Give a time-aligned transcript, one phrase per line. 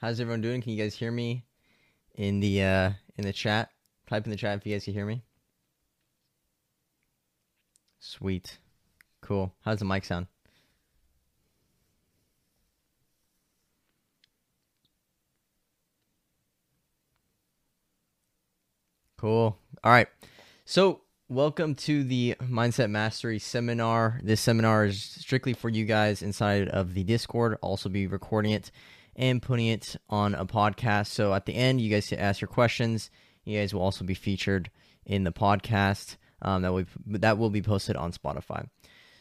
[0.00, 0.62] How's everyone doing?
[0.62, 1.44] Can you guys hear me
[2.14, 3.70] in the uh in the chat?
[4.08, 5.24] Type in the chat if you guys can hear me.
[7.98, 8.58] Sweet.
[9.22, 9.52] Cool.
[9.64, 10.28] How's the mic sound?
[19.16, 19.58] Cool.
[19.82, 20.06] All right.
[20.64, 24.20] So, welcome to the Mindset Mastery seminar.
[24.22, 27.54] This seminar is strictly for you guys inside of the Discord.
[27.54, 28.70] I'll also be recording it
[29.18, 31.08] and putting it on a podcast.
[31.08, 33.10] So, at the end, you guys can ask your questions.
[33.44, 34.70] You guys will also be featured
[35.04, 38.68] in the podcast um, that will that will be posted on Spotify.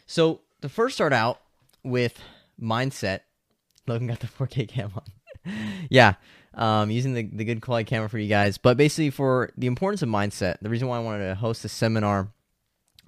[0.05, 1.41] So, to first start out
[1.83, 2.19] with
[2.61, 3.21] mindset,
[3.87, 5.53] Logan got the 4K cam on.
[5.89, 6.13] yeah,
[6.53, 8.57] um, using the, the good quality camera for you guys.
[8.57, 11.69] But basically, for the importance of mindset, the reason why I wanted to host a
[11.69, 12.29] seminar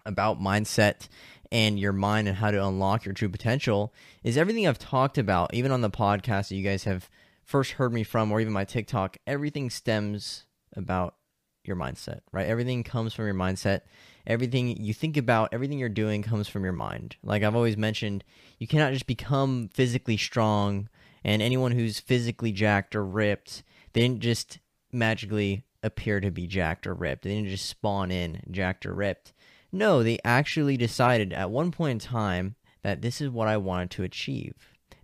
[0.05, 1.07] about mindset
[1.51, 5.53] and your mind and how to unlock your true potential is everything I've talked about,
[5.53, 7.09] even on the podcast that you guys have
[7.43, 11.15] first heard me from, or even my TikTok, everything stems about
[11.63, 12.47] your mindset, right?
[12.47, 13.81] Everything comes from your mindset.
[14.27, 17.15] Everything you think about, everything you're doing comes from your mind.
[17.23, 18.23] Like I've always mentioned,
[18.59, 20.89] you cannot just become physically strong
[21.23, 24.59] and anyone who's physically jacked or ripped, they didn't just
[24.91, 27.23] magically appear to be jacked or ripped.
[27.23, 29.33] They didn't just spawn in jacked or ripped.
[29.71, 33.91] No, they actually decided at one point in time that this is what I wanted
[33.91, 34.55] to achieve.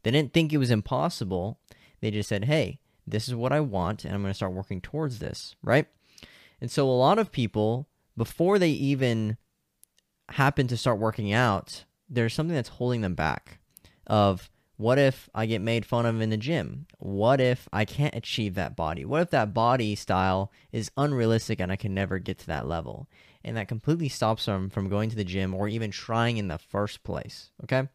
[0.04, 1.60] They didn't think it was impossible.
[2.02, 4.82] They just said, hey, this is what I want, and I'm going to start working
[4.82, 5.88] towards this, right?
[6.60, 9.38] And so a lot of people, before they even
[10.30, 13.60] happen to start working out, there's something that's holding them back
[14.08, 16.88] of what if I get made fun of in the gym?
[16.98, 19.06] What if I can't achieve that body?
[19.06, 23.08] What if that body style is unrealistic and I can never get to that level?
[23.46, 26.58] And that completely stops them from going to the gym or even trying in the
[26.58, 27.52] first place.
[27.64, 27.88] Okay?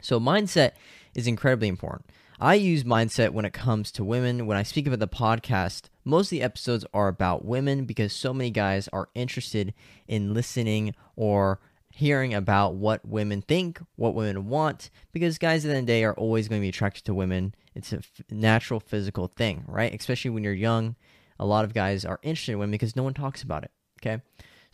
[0.00, 0.72] So, mindset
[1.14, 2.10] is incredibly important.
[2.38, 4.46] I use mindset when it comes to women.
[4.46, 8.34] When I speak about the podcast, most of the episodes are about women because so
[8.34, 9.72] many guys are interested
[10.06, 11.60] in listening or
[11.90, 15.92] hearing about what women think, what women want, because guys at the end of the
[15.92, 17.54] day are always going to be attracted to women.
[17.74, 19.94] It's a natural physical thing, right?
[19.98, 20.94] Especially when you're young.
[21.38, 24.22] A lot of guys are interested in women because no one talks about it, okay?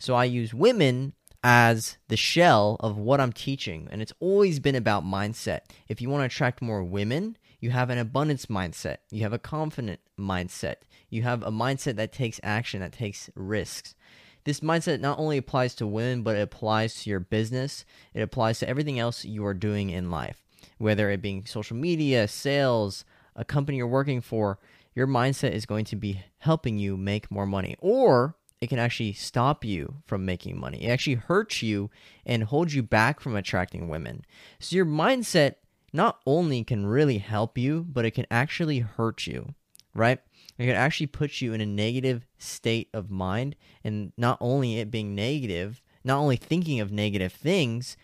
[0.03, 1.13] So I use women
[1.45, 5.61] as the shell of what I'm teaching, and it's always been about mindset.
[5.87, 9.39] If you want to attract more women, you have an abundance mindset, you have a
[9.39, 10.75] confident mindset,
[11.09, 13.95] you have a mindset that takes action, that takes risks.
[14.43, 17.85] This mindset not only applies to women, but it applies to your business.
[18.13, 20.43] It applies to everything else you are doing in life,
[20.79, 23.05] whether it being social media, sales,
[23.37, 24.59] a company you're working for.
[24.95, 29.13] Your mindset is going to be helping you make more money, or it can actually
[29.13, 30.85] stop you from making money.
[30.85, 31.89] It actually hurts you
[32.25, 34.25] and holds you back from attracting women.
[34.59, 35.55] So, your mindset
[35.91, 39.53] not only can really help you, but it can actually hurt you,
[39.93, 40.19] right?
[40.57, 43.55] it can actually put you in a negative state of mind.
[43.83, 47.97] And not only it being negative, not only thinking of negative things,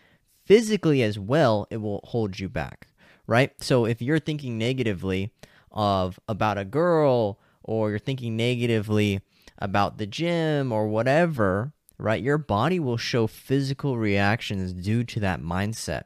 [0.46, 2.88] physically as well, it will hold you back,
[3.28, 3.52] right?
[3.62, 5.32] So if you're thinking negatively
[5.72, 9.22] of about a girl or you're thinking negatively
[9.60, 12.24] about the gym or whatever, right?
[12.24, 16.04] Your body will show physical reactions due to that mindset.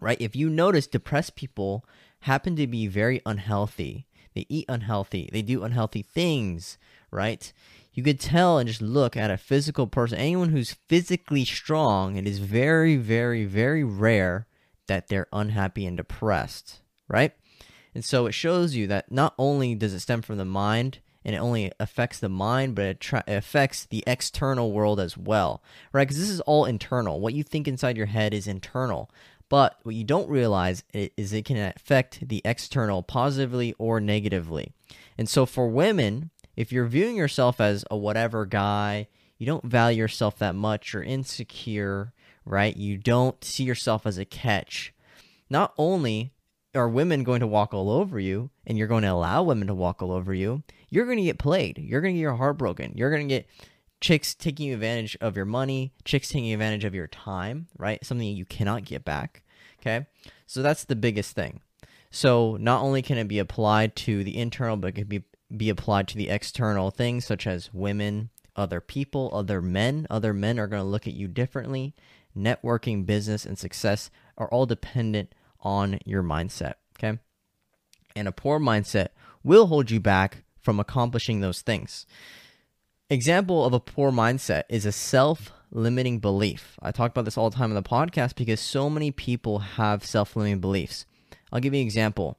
[0.00, 0.20] Right?
[0.20, 1.84] If you notice depressed people
[2.20, 6.78] happen to be very unhealthy they eat unhealthy, they do unhealthy things,
[7.10, 7.52] right?
[7.92, 10.18] You could tell and just look at a physical person.
[10.18, 14.46] Anyone who's physically strong, it is very, very, very rare
[14.86, 17.32] that they're unhappy and depressed, right?
[17.94, 21.34] And so it shows you that not only does it stem from the mind, and
[21.34, 26.06] it only affects the mind, but it, it affects the external world as well, right?
[26.06, 27.20] Because this is all internal.
[27.20, 29.10] What you think inside your head is internal.
[29.48, 34.72] But what you don't realize is it can affect the external positively or negatively.
[35.18, 39.08] And so for women, if you're viewing yourself as a whatever guy,
[39.38, 42.12] you don't value yourself that much, you're insecure,
[42.44, 42.76] right?
[42.76, 44.94] You don't see yourself as a catch.
[45.48, 46.32] Not only
[46.74, 49.74] are women going to walk all over you and you're going to allow women to
[49.74, 51.78] walk all over you, you're going to get played.
[51.78, 52.92] You're going to get your heart broken.
[52.96, 53.48] You're going to get
[54.00, 58.04] chicks taking advantage of your money, chicks taking advantage of your time, right?
[58.04, 59.42] Something you cannot get back.
[59.80, 60.06] Okay.
[60.46, 61.60] So that's the biggest thing.
[62.10, 65.22] So not only can it be applied to the internal, but it can be,
[65.56, 70.06] be applied to the external things such as women, other people, other men.
[70.10, 71.94] Other men are going to look at you differently.
[72.36, 76.74] Networking, business, and success are all dependent on your mindset.
[76.98, 77.18] Okay.
[78.16, 79.08] And a poor mindset
[79.44, 82.06] will hold you back from accomplishing those things.
[83.08, 86.78] Example of a poor mindset is a self limiting belief.
[86.82, 90.04] I talk about this all the time on the podcast because so many people have
[90.04, 91.06] self limiting beliefs.
[91.52, 92.38] I'll give you an example.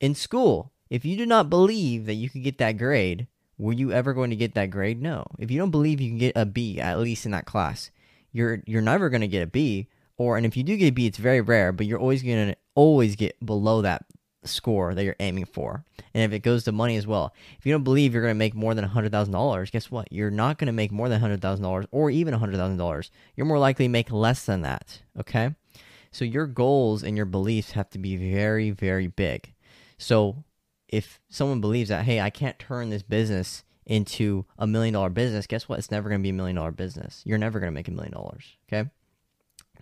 [0.00, 3.26] In school, If you do not believe that you could get that grade,
[3.56, 5.00] were you ever going to get that grade?
[5.00, 5.24] No.
[5.38, 7.90] If you don't believe you can get a B, at least in that class,
[8.30, 9.88] you're you're never going to get a B.
[10.18, 12.48] Or and if you do get a B, it's very rare, but you're always going
[12.48, 14.04] to always get below that
[14.44, 15.84] score that you're aiming for.
[16.14, 18.38] And if it goes to money as well, if you don't believe you're going to
[18.38, 20.12] make more than $100,000, guess what?
[20.12, 23.10] You're not going to make more than $100,000 or even $100,000.
[23.36, 25.54] You're more likely to make less than that, okay?
[26.10, 29.54] So your goals and your beliefs have to be very, very big.
[29.96, 30.44] So
[30.88, 35.46] if someone believes that, hey, I can't turn this business into a million dollar business,
[35.46, 35.78] guess what?
[35.78, 37.22] It's never going to be a million dollar business.
[37.24, 38.90] You're never going to make a million dollars, okay?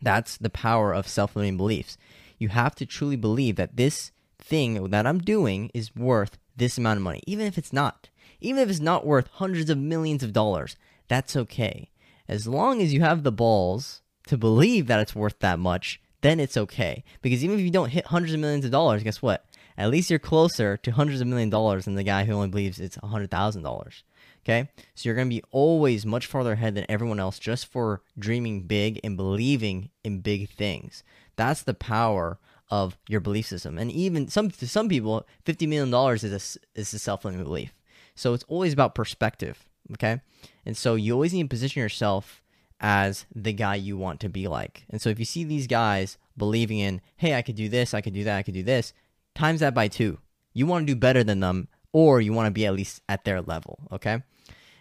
[0.01, 1.99] That's the power of self limiting beliefs.
[2.39, 6.99] You have to truly believe that this thing that I'm doing is worth this amount
[6.99, 8.09] of money, even if it's not.
[8.41, 10.77] Even if it's not worth hundreds of millions of dollars,
[11.09, 11.91] that's okay.
[12.29, 16.39] As long as you have the balls to believe that it's worth that much, then
[16.39, 17.05] it's okay.
[17.23, 19.45] Because even if you don't hit hundreds of millions of dollars, guess what?
[19.77, 22.79] At least you're closer to hundreds of million dollars than the guy who only believes
[22.79, 24.05] it's a hundred thousand dollars.
[24.45, 28.03] Okay, so you're going to be always much farther ahead than everyone else just for
[28.19, 31.03] dreaming big and believing in big things.
[31.37, 32.39] That's the power
[32.71, 33.79] of your belief system.
[33.79, 37.45] And even some to some people, fifty million dollars is a is a self limiting
[37.45, 37.75] belief.
[38.15, 39.69] So it's always about perspective.
[39.93, 40.21] Okay,
[40.65, 42.43] and so you always need to position yourself
[42.81, 44.85] as the guy you want to be like.
[44.89, 48.01] And so if you see these guys believing in, hey, I could do this, I
[48.01, 48.95] could do that, I could do this,
[49.35, 50.19] times that by two.
[50.55, 53.25] You want to do better than them, or you want to be at least at
[53.25, 53.81] their level.
[53.93, 54.23] Okay.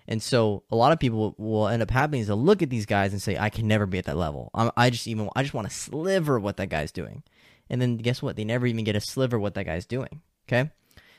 [0.08, 2.88] And so a lot of people will end up happening is they'll look at these
[2.88, 4.50] guys and say, I can never be at that level.
[4.56, 7.22] I'm, I just even I just want a sliver what that guy's doing.
[7.70, 8.36] And then guess what?
[8.36, 10.22] They never even get a sliver what that guy's doing.
[10.48, 10.72] Okay.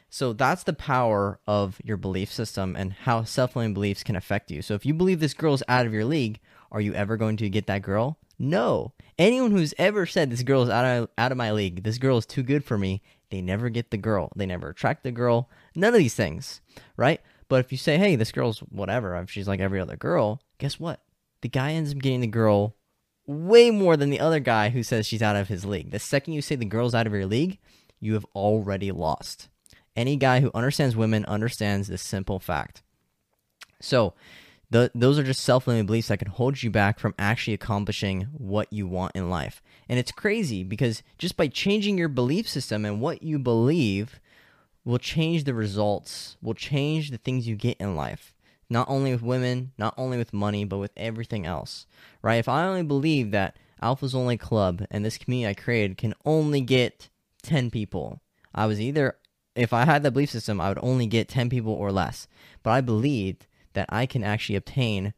[0.09, 4.61] So that's the power of your belief system and how self-limiting beliefs can affect you.
[4.61, 6.41] So if you believe this girl's out of your league,
[6.73, 8.19] are you ever going to get that girl?
[8.37, 8.93] No.
[9.19, 12.19] Anyone who's ever said this girl is out of out of my league, this girl
[12.19, 14.33] is too good for me, they never get the girl.
[14.35, 15.49] They never attract the girl.
[15.77, 16.61] None of these things,
[16.97, 17.21] right?
[17.49, 20.81] But if you say, "Hey, this girl's whatever, if she's like every other girl," guess
[20.81, 21.03] what?
[21.43, 22.77] The guy ends up getting the girl
[23.31, 25.91] way more than the other guy who says she's out of his league.
[25.91, 27.59] The second you say the girl's out of your league,
[28.01, 29.49] you have already lost.
[29.95, 32.83] Any guy who understands women understands this simple fact.
[33.81, 34.15] So,
[34.71, 38.23] the, those are just self limiting beliefs that can hold you back from actually accomplishing
[38.33, 39.63] what you want in life.
[39.89, 44.21] And it's crazy because just by changing your belief system and what you believe
[44.85, 48.33] will change the results, will change the things you get in life
[48.71, 51.87] not only with women, not only with money, but with everything else,
[52.23, 52.37] right?
[52.37, 56.61] If I only believe that Alpha's Only Club and this community I created can only
[56.61, 57.09] get
[57.43, 58.23] 10 people,
[58.55, 59.17] I was either,
[59.57, 62.29] if I had that belief system, I would only get 10 people or less.
[62.63, 65.15] But I believed that I can actually obtain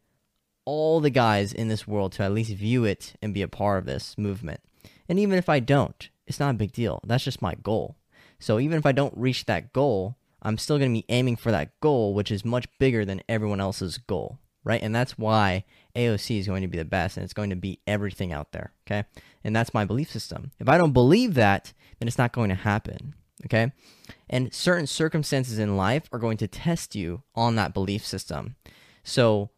[0.65, 3.79] all the guys in this world to at least view it and be a part
[3.79, 4.61] of this movement.
[5.07, 7.01] And even if I don't, it's not a big deal.
[7.05, 7.97] That's just my goal.
[8.39, 11.51] So even if I don't reach that goal, I'm still going to be aiming for
[11.51, 14.81] that goal, which is much bigger than everyone else's goal, right?
[14.81, 15.63] And that's why
[15.95, 18.73] AOC is going to be the best and it's going to beat everything out there,
[18.85, 19.05] okay?
[19.43, 20.51] And that's my belief system.
[20.59, 23.71] If I don't believe that, then it's not going to happen, okay?
[24.29, 28.57] And certain circumstances in life are going to test you on that belief system.
[29.03, 29.49] So,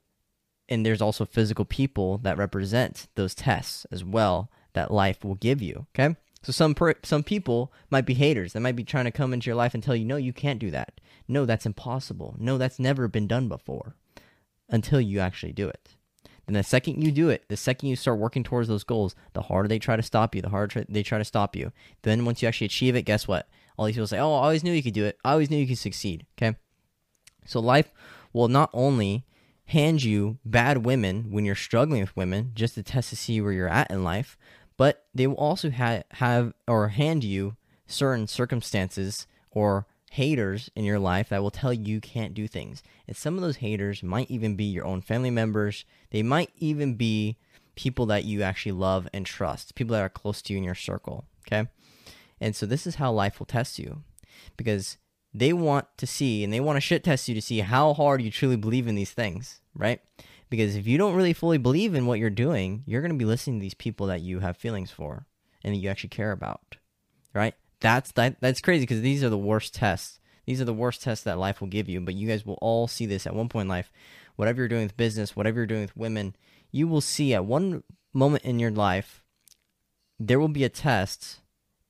[0.70, 5.62] and there's also physical people that represent those tests as well that life will give
[5.62, 6.16] you, okay?
[6.46, 8.54] So some per- some people might be haters.
[8.54, 10.60] They might be trying to come into your life and tell you, "No, you can't
[10.60, 11.02] do that.
[11.28, 12.36] No, that's impossible.
[12.38, 13.96] No, that's never been done before."
[14.70, 15.96] Until you actually do it.
[16.46, 19.42] Then the second you do it, the second you start working towards those goals, the
[19.42, 21.72] harder they try to stop you, the harder they try to stop you.
[22.04, 23.50] Then once you actually achieve it, guess what?
[23.76, 25.18] All these people say, "Oh, I always knew you could do it.
[25.26, 26.56] I always knew you could succeed." Okay?
[27.48, 27.92] So life
[28.34, 29.26] will not only
[29.66, 33.52] hand you bad women when you're struggling with women just to test to see where
[33.52, 34.38] you're at in life,
[34.78, 37.56] but they will also ha- have or hand you
[37.88, 42.82] certain circumstances or haters in your life that will tell you you can't do things.
[43.08, 45.86] And some of those haters might even be your own family members.
[46.12, 47.38] They might even be
[47.76, 50.76] people that you actually love and trust, people that are close to you in your
[50.76, 51.26] circle.
[51.46, 51.68] Okay.
[52.40, 54.04] And so this is how life will test you
[54.58, 54.98] because
[55.34, 58.22] they want to see and they want to shit test you to see how hard
[58.22, 60.00] you truly believe in these things, right?
[60.50, 63.26] Because if you don't really fully believe in what you're doing, you're going to be
[63.26, 65.26] listening to these people that you have feelings for
[65.64, 66.78] and that you actually care about,
[67.34, 67.56] right?
[67.80, 68.40] That's that.
[68.40, 70.20] That's crazy because these are the worst tests.
[70.46, 72.00] These are the worst tests that life will give you.
[72.00, 73.92] But you guys will all see this at one point in life.
[74.36, 76.36] Whatever you're doing with business, whatever you're doing with women,
[76.72, 77.84] you will see at one
[78.14, 79.24] moment in your life
[80.20, 81.40] there will be a test,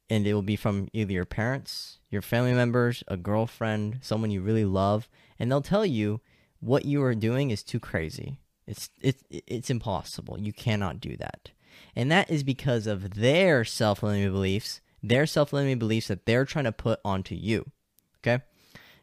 [0.09, 4.41] and it will be from either your parents, your family members, a girlfriend, someone you
[4.41, 5.07] really love,
[5.37, 6.21] and they'll tell you
[6.59, 8.39] what you are doing is too crazy.
[8.67, 10.39] It's it's it's impossible.
[10.39, 11.51] You cannot do that.
[11.95, 16.71] And that is because of their self-limiting beliefs, their self-limiting beliefs that they're trying to
[16.71, 17.71] put onto you.
[18.19, 18.43] Okay.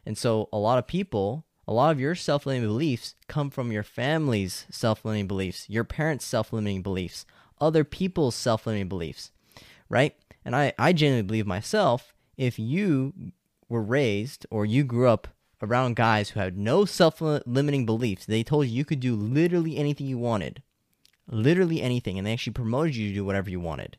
[0.05, 3.71] And so a lot of people, a lot of your self limiting beliefs come from
[3.71, 7.25] your family's self limiting beliefs, your parents' self limiting beliefs,
[7.61, 9.31] other people's self limiting beliefs,
[9.89, 10.15] right?
[10.43, 13.13] And I, I genuinely believe myself, if you
[13.69, 15.29] were raised or you grew up
[15.63, 19.77] around guys who had no self limiting beliefs, they told you you could do literally
[19.77, 20.61] anything you wanted,
[21.27, 23.97] literally anything, and they actually promoted you to do whatever you wanted.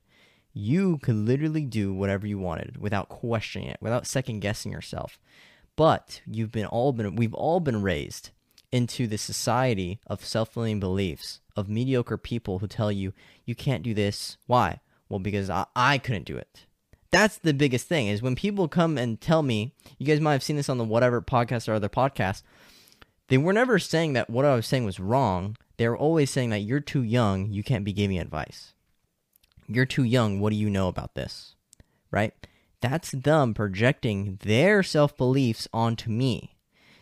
[0.52, 5.18] You could literally do whatever you wanted without questioning it, without second guessing yourself.
[5.75, 8.30] But you've been all been we've all been raised
[8.71, 13.12] into the society of self-limiting beliefs of mediocre people who tell you
[13.44, 14.37] you can't do this.
[14.47, 14.80] Why?
[15.09, 16.66] Well, because I, I couldn't do it.
[17.14, 20.42] That's the biggest thing is when people come and tell me, you guys might have
[20.42, 22.42] seen this on the whatever podcast or other podcast,
[23.28, 25.56] they were never saying that what I was saying was wrong.
[25.76, 28.75] They were always saying that you're too young, you can't be giving advice.
[29.68, 31.54] You're too young, what do you know about this?
[32.11, 32.35] Right?
[32.80, 36.56] That's them projecting their self beliefs onto me.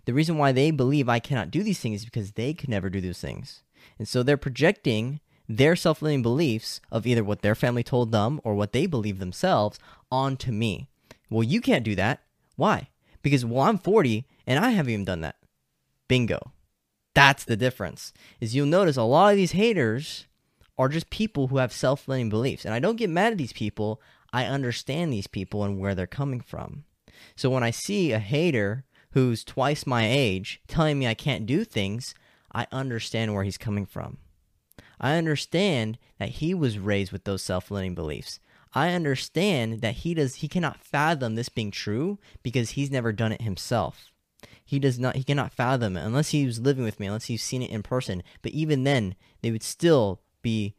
[0.05, 2.91] The reason why they believe I cannot do these things is because they could never
[2.91, 3.63] do those things.
[3.99, 8.41] And so they're projecting their self limiting beliefs of either what their family told them
[8.45, 9.79] or what they believe themselves
[10.11, 10.89] onto me.
[11.31, 12.21] Well, you can't do that.
[12.57, 12.89] Why?
[13.23, 15.37] Because, well, I'm 40 and I haven't even done that.
[16.09, 16.53] Bingo.
[17.15, 18.13] That's the difference.
[18.41, 20.27] Is you'll notice a lot of these haters
[20.79, 22.65] are just people who have self limiting beliefs.
[22.65, 24.01] And I don't get mad at these people.
[24.33, 26.85] I understand these people and where they're coming from.
[27.37, 31.65] So when I see a hater who's twice my age telling me I can't do
[31.65, 32.15] things,
[32.51, 34.19] I understand where he's coming from.
[35.01, 38.41] I understand that he was raised with those self-limiting beliefs.
[38.75, 43.33] I understand that he does he cannot fathom this being true because he's never done
[43.33, 44.11] it himself.
[44.65, 47.43] He does not he cannot fathom it unless he was living with me, unless he's
[47.43, 48.23] seen it in person.
[48.41, 50.75] But even then, they would still be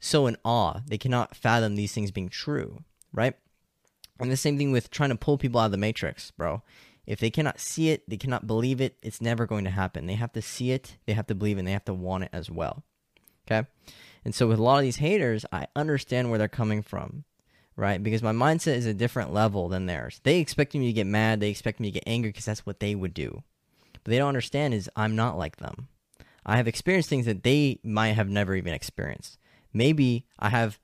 [0.00, 0.80] so in awe.
[0.86, 3.34] They cannot fathom these things being true, right?
[4.18, 6.62] And the same thing with trying to pull people out of the matrix, bro.
[7.06, 10.06] If they cannot see it, they cannot believe it, it's never going to happen.
[10.06, 12.24] They have to see it, they have to believe it, and they have to want
[12.24, 12.84] it as well.
[13.50, 13.66] Okay?
[14.24, 17.24] And so with a lot of these haters, I understand where they're coming from,
[17.76, 18.02] right?
[18.02, 20.20] Because my mindset is a different level than theirs.
[20.22, 22.80] They expect me to get mad, they expect me to get angry because that's what
[22.80, 23.42] they would do.
[24.04, 25.88] But they don't understand is I'm not like them.
[26.44, 29.38] I have experienced things that they might have never even experienced.
[29.72, 30.78] Maybe I have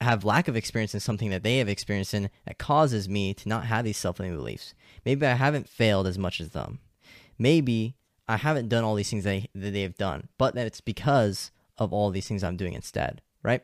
[0.00, 3.48] have lack of experience in something that they have experienced in that causes me to
[3.48, 4.74] not have these self-limiting beliefs.
[5.04, 6.80] Maybe I haven't failed as much as them.
[7.38, 7.96] Maybe
[8.28, 11.50] I haven't done all these things that that they have done, but that it's because
[11.78, 13.62] of all these things I'm doing instead, right?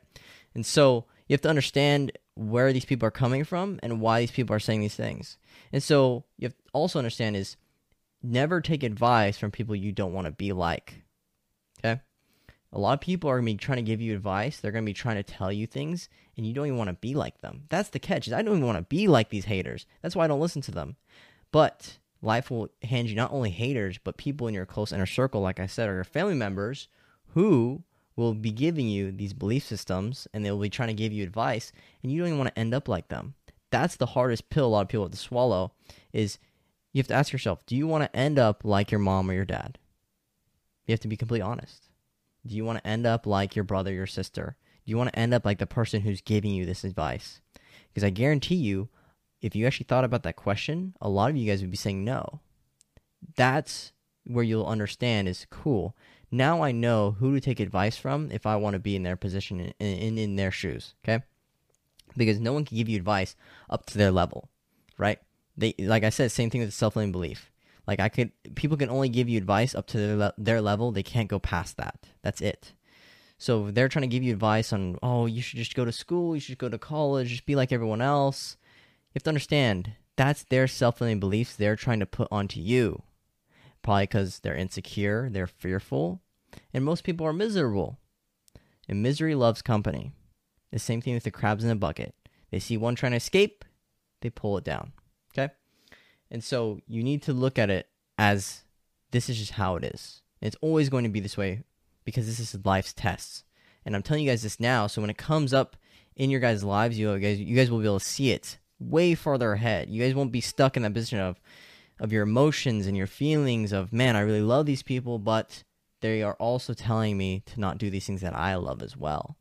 [0.55, 4.31] And so you have to understand where these people are coming from and why these
[4.31, 5.38] people are saying these things.
[5.73, 7.57] And so you have also understand is
[8.23, 11.02] never take advice from people you don't want to be like.
[11.79, 12.00] Okay?
[12.73, 14.59] A lot of people are going to be trying to give you advice.
[14.59, 16.95] They're going to be trying to tell you things, and you don't even want to
[16.95, 17.64] be like them.
[17.69, 18.26] That's the catch.
[18.26, 19.87] Is I don't even want to be like these haters.
[20.02, 20.97] That's why I don't listen to them.
[21.50, 25.40] But life will hand you not only haters, but people in your close inner circle,
[25.40, 26.88] like I said, or your family members
[27.35, 27.83] who
[28.17, 31.73] will be giving you these belief systems and they'll be trying to give you advice
[32.02, 33.35] and you don't even want to end up like them.
[33.71, 35.73] That's the hardest pill a lot of people have to swallow
[36.12, 36.38] is
[36.93, 39.35] you have to ask yourself, do you want to end up like your mom or
[39.35, 39.79] your dad?
[40.87, 41.88] You have to be completely honest.
[42.47, 44.57] Do you want to end up like your brother, your sister?
[44.85, 47.40] Do you want to end up like the person who's giving you this advice?
[47.88, 48.88] Because I guarantee you,
[49.40, 52.05] if you actually thought about that question, a lot of you guys would be saying
[52.05, 52.40] no.
[53.37, 53.93] That's
[54.25, 55.97] where you'll understand is cool
[56.30, 59.16] now I know who to take advice from if I want to be in their
[59.16, 60.94] position in, in, in their shoes.
[61.04, 61.22] Okay,
[62.16, 63.37] because no one can give you advice
[63.68, 64.49] up to their level,
[64.99, 65.18] right?
[65.56, 67.50] They like I said, same thing with self-limiting belief.
[67.87, 70.92] Like I could, people can only give you advice up to their, le- their level.
[70.92, 71.99] They can't go past that.
[72.22, 72.72] That's it.
[73.37, 76.37] So they're trying to give you advice on, oh, you should just go to school,
[76.37, 78.56] you should go to college, just be like everyone else.
[79.08, 83.02] You have to understand that's their self-limiting beliefs they're trying to put onto you
[83.82, 86.20] probably because they're insecure, they're fearful,
[86.72, 87.99] and most people are miserable.
[88.88, 90.12] And misery loves company.
[90.72, 92.14] The same thing with the crabs in the bucket.
[92.50, 93.64] They see one trying to escape,
[94.20, 94.92] they pull it down.
[95.32, 95.52] Okay?
[96.30, 98.64] And so you need to look at it as
[99.10, 100.22] this is just how it is.
[100.40, 101.62] And it's always going to be this way
[102.04, 103.44] because this is life's tests.
[103.84, 105.76] And I'm telling you guys this now, so when it comes up
[106.16, 109.14] in your guys' lives, you guys you guys will be able to see it way
[109.14, 109.88] farther ahead.
[109.88, 111.40] You guys won't be stuck in that position of
[112.00, 115.62] of your emotions and your feelings of man i really love these people but
[116.00, 119.37] they are also telling me to not do these things that i love as well.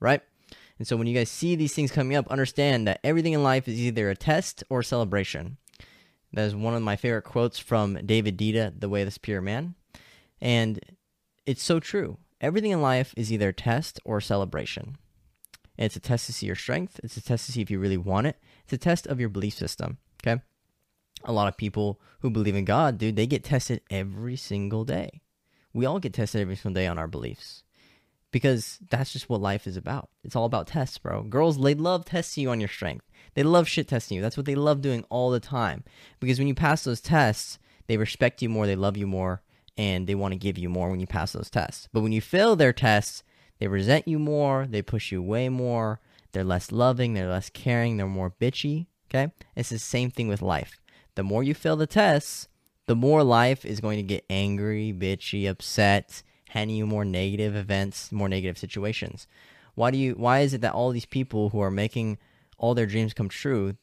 [0.00, 0.20] Right?
[0.78, 3.68] And so when you guys see these things coming up understand that everything in life
[3.68, 5.56] is either a test or a celebration.
[6.32, 9.40] That is one of my favorite quotes from david Deida the way of the superior
[9.40, 9.76] man.
[10.40, 10.80] And
[11.46, 12.18] it's so true.
[12.40, 14.98] Everything in life is either a test or a celebration.
[15.78, 17.00] And it's a test to see your strength.
[17.02, 18.36] It's a test to see if you really want it.
[18.64, 20.40] It's a test of your belief system okay
[21.24, 25.20] a lot of people who believe in God, dude, they get tested every single day.
[25.72, 27.64] We all get tested every single day on our beliefs
[28.30, 30.08] because that's just what life is about.
[30.22, 31.22] It's all about tests, bro.
[31.22, 33.06] Girls, they love testing you on your strength.
[33.34, 34.22] They love shit testing you.
[34.22, 35.84] That's what they love doing all the time
[36.20, 39.42] because when you pass those tests, they respect you more, they love you more,
[39.76, 41.88] and they want to give you more when you pass those tests.
[41.92, 43.22] But when you fail their tests,
[43.58, 46.00] they resent you more, they push you way more,
[46.32, 48.86] they're less loving, they're less caring, they're more bitchy.
[49.10, 49.32] Okay?
[49.54, 50.80] It's the same thing with life.
[51.14, 52.48] The more you fail the tests,
[52.86, 58.12] the more life is going to get angry, bitchy, upset, handing you more negative events,
[58.12, 59.26] more negative situations.
[59.74, 62.18] Why do you why is it that all these people who are making
[62.58, 63.76] all their dreams come true,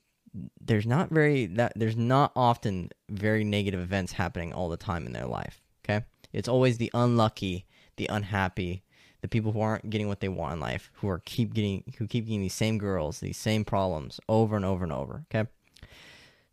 [0.59, 5.13] there's not very that there's not often very negative events happening all the time in
[5.13, 6.05] their life, okay?
[6.31, 7.65] It's always the unlucky,
[7.97, 8.83] the unhappy,
[9.21, 12.07] the people who aren't getting what they want in life, who are keep getting who
[12.07, 15.25] keep getting these same girls, these same problems over and over and over.
[15.33, 15.49] Okay.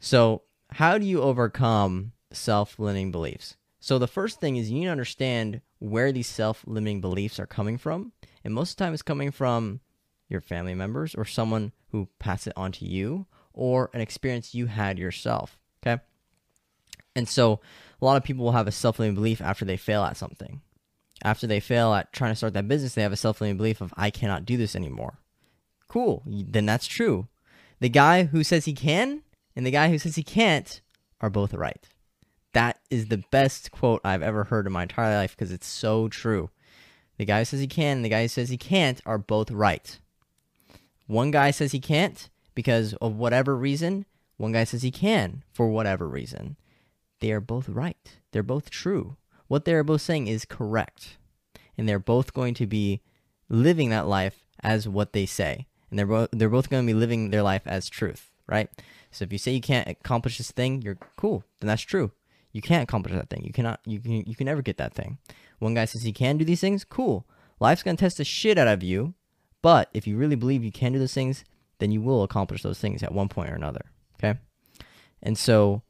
[0.00, 3.56] So how do you overcome self-limiting beliefs?
[3.80, 7.78] So the first thing is you need to understand where these self-limiting beliefs are coming
[7.78, 8.12] from.
[8.44, 9.80] And most of the time it's coming from
[10.28, 14.66] your family members or someone who passed it on to you or an experience you
[14.66, 15.58] had yourself.
[15.82, 16.02] Okay.
[17.16, 17.60] And so
[18.00, 20.60] a lot of people will have a self-limiting belief after they fail at something
[21.22, 23.80] after they fail at trying to start that business, they have a self limiting belief
[23.80, 25.18] of, I cannot do this anymore.
[25.88, 26.22] Cool.
[26.26, 27.28] Then that's true.
[27.80, 29.22] The guy who says he can
[29.58, 30.80] and the guy who says he can't
[31.20, 31.86] are both right.
[32.54, 36.08] That is the best quote I've ever heard in my entire life because it's so
[36.08, 36.48] true.
[37.18, 39.50] The guy who says he can and the guy who says he can't are both
[39.50, 39.98] right.
[41.06, 44.06] One guy says he can't because of whatever reason,
[44.38, 46.56] one guy says he can for whatever reason.
[47.20, 48.16] They are both right.
[48.32, 51.16] They're both true what they're both saying is correct.
[51.76, 53.00] And they're both going to be
[53.48, 55.66] living that life as what they say.
[55.90, 58.70] And they're both they're both going to be living their life as truth, right?
[59.10, 61.44] So if you say you can't accomplish this thing, you're cool.
[61.60, 62.12] Then that's true.
[62.52, 63.44] You can't accomplish that thing.
[63.44, 65.18] You cannot you can you can never get that thing.
[65.58, 67.26] One guy says he can do these things, cool.
[67.60, 69.14] Life's to test the shit out of you,
[69.62, 71.44] but if you really believe you can do those things,
[71.78, 74.38] then you will accomplish those things at one point or another, okay?
[75.22, 75.82] And so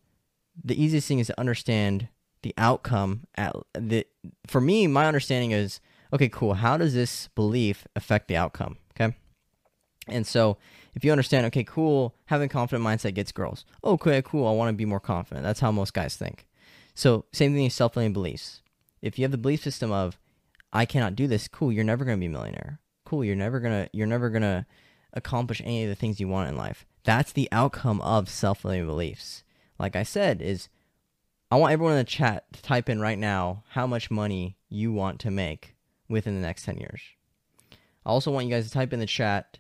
[0.65, 2.09] the easiest thing is to understand
[2.43, 4.07] the outcome at the
[4.47, 5.81] for me my understanding is
[6.13, 9.17] okay cool how does this belief affect the outcome okay
[10.11, 10.57] and so
[10.95, 13.65] if you understand okay cool having confident mindset gets girls.
[13.85, 15.45] Okay cool i want to be more confident.
[15.45, 16.47] That's how most guys think.
[16.95, 18.63] So same thing with self-limiting beliefs.
[19.01, 20.19] If you have the belief system of
[20.73, 22.81] i cannot do this cool you're never going to be a millionaire.
[23.05, 24.67] Cool you're never going to you're never going to
[25.13, 26.87] accomplish any of the things you want in life.
[27.05, 29.45] That's the outcome of self-limiting beliefs.
[29.79, 30.69] Like i said is
[31.51, 34.93] I want everyone in the chat to type in right now how much money you
[34.93, 37.01] want to make within the next 10 years.
[38.05, 39.59] I also want you guys to type in the chat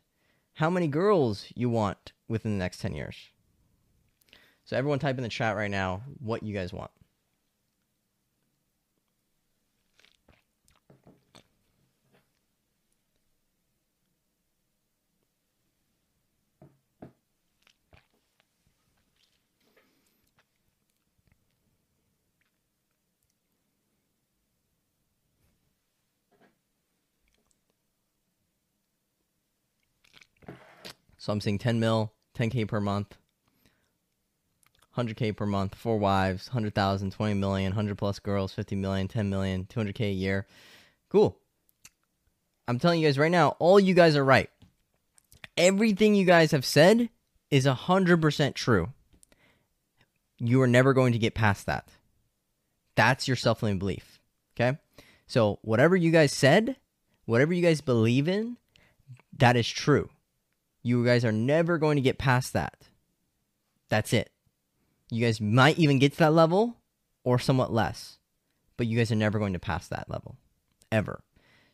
[0.59, 3.29] how many girls you want within the next 10 years.
[4.64, 6.90] So everyone type in the chat right now what you guys want.
[31.29, 33.19] So I'm seeing 10 mil, 10k per month,
[34.97, 39.67] 100k per month, four wives, 100,000, 20 million, 100 plus girls, 50 million, 10 million,
[39.67, 40.47] 200k a year.
[41.11, 41.37] Cool.
[42.67, 44.49] I'm telling you guys right now, all you guys are right.
[45.59, 47.11] Everything you guys have said
[47.51, 48.95] is 100% true.
[50.38, 51.91] You are never going to get past that.
[52.95, 54.19] That's your self limiting belief.
[54.57, 54.79] Okay?
[55.27, 56.77] So, whatever you guys said,
[57.27, 58.57] whatever you guys believe in,
[59.37, 60.09] that is true.
[60.88, 62.88] You guys are never going to get past that.
[63.90, 64.31] That's it.
[65.11, 66.79] You guys might even get to that level
[67.24, 68.16] or somewhat less,
[68.79, 70.38] but you guys are never going to pass that level
[70.90, 71.20] ever.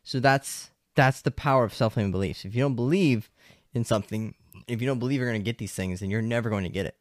[0.03, 2.43] So that's that's the power of self-limiting beliefs.
[2.43, 3.31] If you don't believe
[3.73, 4.35] in something,
[4.67, 6.69] if you don't believe you're going to get these things, then you're never going to
[6.69, 6.97] get it.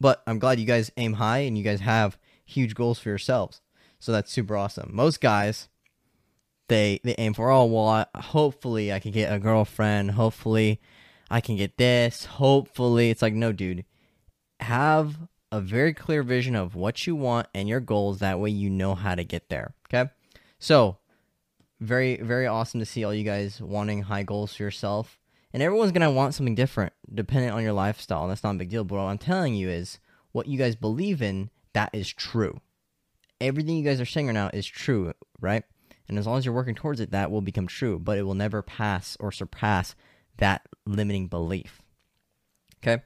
[0.00, 3.60] But I'm glad you guys aim high and you guys have huge goals for yourselves.
[3.98, 4.90] So that's super awesome.
[4.92, 5.68] Most guys
[6.68, 10.80] they they aim for oh well I, hopefully I can get a girlfriend, hopefully
[11.30, 12.24] I can get this.
[12.24, 13.84] Hopefully, it's like, no, dude.
[14.60, 15.16] Have
[15.52, 18.18] a very clear vision of what you want and your goals.
[18.18, 19.74] That way, you know how to get there.
[19.88, 20.10] Okay.
[20.58, 20.98] So,
[21.80, 25.18] very, very awesome to see all you guys wanting high goals for yourself.
[25.52, 28.28] And everyone's going to want something different depending on your lifestyle.
[28.28, 28.84] That's not a big deal.
[28.84, 29.98] But what I'm telling you is
[30.32, 32.60] what you guys believe in, that is true.
[33.40, 35.62] Everything you guys are saying right now is true, right?
[36.08, 37.98] And as long as you're working towards it, that will become true.
[37.98, 39.94] But it will never pass or surpass
[40.38, 41.82] that limiting belief.
[42.82, 43.02] Okay?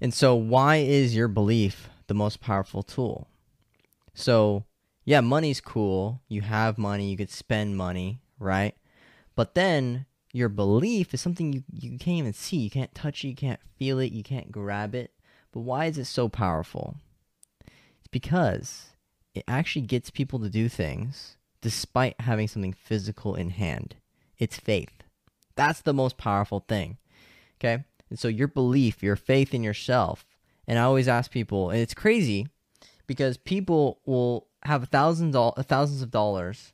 [0.00, 3.26] And so, why is your belief the most powerful tool.
[4.12, 4.64] So,
[5.06, 6.20] yeah, money's cool.
[6.28, 8.74] You have money, you could spend money, right?
[9.34, 12.58] But then your belief is something you, you can't even see.
[12.58, 15.12] You can't touch it, you can't feel it, you can't grab it.
[15.52, 16.96] But why is it so powerful?
[17.66, 18.90] It's because
[19.34, 23.96] it actually gets people to do things despite having something physical in hand.
[24.38, 25.01] It's faith.
[25.54, 26.98] That's the most powerful thing.
[27.60, 27.84] Okay?
[28.10, 30.26] And so your belief, your faith in yourself.
[30.66, 32.48] And I always ask people, and it's crazy
[33.06, 35.34] because people will have thousands
[35.66, 36.72] thousands of dollars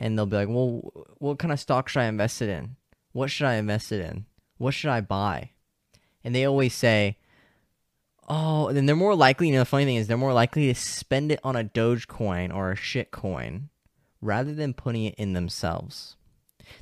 [0.00, 2.76] and they'll be like, "Well, what kind of stock should I invest it in?
[3.12, 4.26] What should I invest it in?
[4.58, 5.50] What should I buy?"
[6.24, 7.18] And they always say,
[8.28, 10.74] "Oh," then they're more likely, you know, the funny thing is they're more likely to
[10.74, 13.68] spend it on a Dogecoin or a shit coin
[14.22, 16.16] rather than putting it in themselves.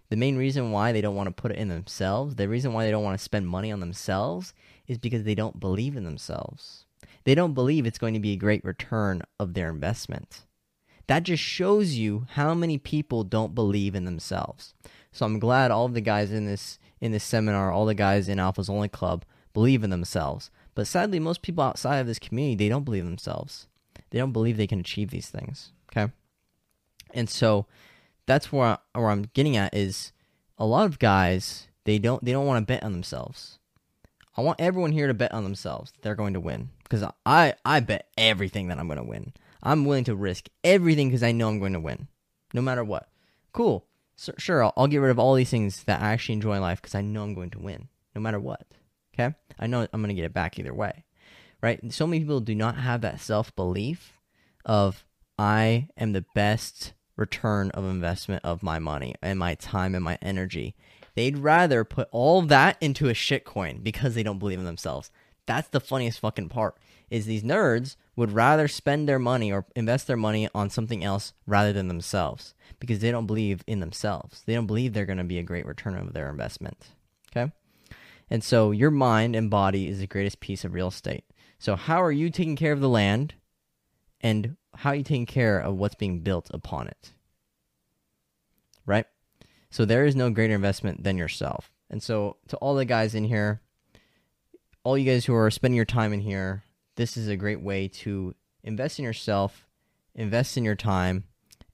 [0.09, 2.85] The main reason why they don't want to put it in themselves, the reason why
[2.85, 4.55] they don't want to spend money on themselves
[4.87, 6.87] is because they don't believe in themselves.
[7.25, 10.47] They don't believe it's going to be a great return of their investment.
[11.09, 14.75] That just shows you how many people don't believe in themselves.
[15.13, 18.29] So I'm glad all of the guys in this in this seminar, all the guys
[18.29, 20.51] in Alphas Only Club believe in themselves.
[20.75, 23.69] But sadly, most people outside of this community, they don't believe in themselves.
[24.11, 25.73] They don't believe they can achieve these things.
[25.91, 26.13] Okay?
[27.15, 27.67] And so
[28.29, 30.13] that's where, I, where I'm getting at is
[30.57, 33.59] a lot of guys they don't they don't want to bet on themselves.
[34.37, 37.81] I want everyone here to bet on themselves they're going to win because I I
[37.81, 39.33] bet everything that I'm going to win.
[39.63, 42.07] I'm willing to risk everything because I know I'm going to win,
[42.55, 43.09] no matter what.
[43.53, 44.63] Cool, so, sure.
[44.63, 46.95] I'll, I'll get rid of all these things that I actually enjoy in life because
[46.95, 48.67] I know I'm going to win, no matter what.
[49.15, 51.05] Okay, I know I'm going to get it back either way,
[51.63, 51.81] right?
[51.93, 54.19] So many people do not have that self belief
[54.65, 55.05] of
[55.39, 60.19] I am the best return of investment of my money and my time and my
[60.23, 60.75] energy.
[61.15, 65.11] They'd rather put all that into a shitcoin because they don't believe in themselves.
[65.47, 66.79] That's the funniest fucking part.
[67.11, 71.33] Is these nerds would rather spend their money or invest their money on something else
[71.47, 74.43] rather than themselves because they don't believe in themselves.
[74.45, 76.89] They don't believe they're going to be a great return of their investment.
[77.31, 77.51] Okay?
[78.31, 81.25] And so your mind and body is the greatest piece of real estate.
[81.59, 83.35] So how are you taking care of the land
[84.21, 87.13] and how are you taking care of what's being built upon it?
[88.87, 89.07] Right?
[89.71, 91.71] So there is no greater investment than yourself.
[91.91, 93.61] And so to all the guys in here,
[94.85, 96.63] all you guys who are spending your time in here,
[96.97, 99.67] this is a great way to invest in yourself,
[100.15, 101.25] invest in your time,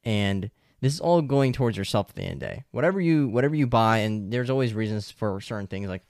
[0.02, 2.64] and this is all going towards yourself at the end of the day.
[2.70, 6.06] Whatever you whatever you buy, and there's always reasons for certain things like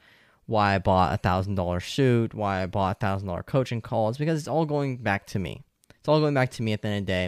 [0.46, 4.08] why I bought a thousand dollar suit, why I bought a thousand dollar coaching call.
[4.08, 5.64] It's because it's all going back to me.
[6.04, 7.24] It's all going back to me at the end of the day.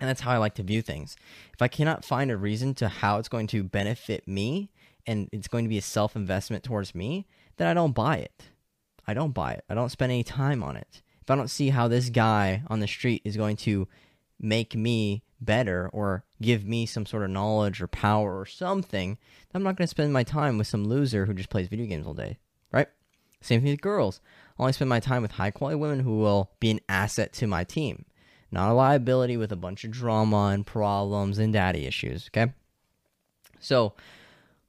[0.00, 1.16] And that's how I like to view things.
[1.52, 4.70] If I cannot find a reason to how it's going to benefit me
[5.06, 7.26] and it's going to be a self investment towards me,
[7.58, 8.44] then I don't buy it.
[9.06, 9.64] I don't buy it.
[9.68, 11.02] I don't spend any time on it.
[11.20, 13.86] If I don't see how this guy on the street is going to
[14.40, 19.18] make me better or give me some sort of knowledge or power or something,
[19.52, 22.06] I'm not going to spend my time with some loser who just plays video games
[22.06, 22.38] all day,
[22.72, 22.88] right?
[23.42, 24.22] Same thing with girls.
[24.58, 27.46] I only spend my time with high quality women who will be an asset to
[27.46, 28.04] my team,
[28.50, 32.30] not a liability with a bunch of drama and problems and daddy issues.
[32.34, 32.52] Okay.
[33.58, 33.94] So,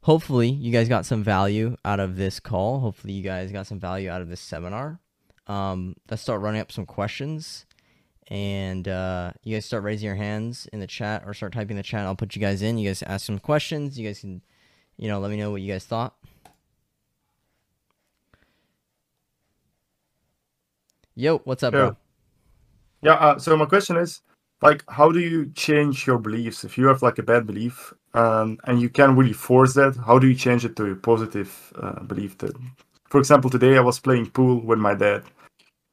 [0.01, 2.79] hopefully, you guys got some value out of this call.
[2.79, 4.99] Hopefully, you guys got some value out of this seminar.
[5.47, 7.65] Um, let's start running up some questions.
[8.27, 11.77] And uh, you guys start raising your hands in the chat or start typing in
[11.77, 12.05] the chat.
[12.05, 12.79] I'll put you guys in.
[12.79, 13.99] You guys ask some questions.
[13.99, 14.41] You guys can,
[14.97, 16.15] you know, let me know what you guys thought.
[21.15, 21.79] Yo, what's up, yeah.
[21.79, 21.97] bro?
[23.01, 23.13] Yeah.
[23.13, 24.21] Uh, so my question is,
[24.61, 28.57] like, how do you change your beliefs if you have like a bad belief um,
[28.65, 29.95] and you can't really force that?
[29.95, 32.37] How do you change it to a positive uh, belief?
[32.39, 32.53] That,
[33.05, 35.23] for example, today I was playing pool with my dad,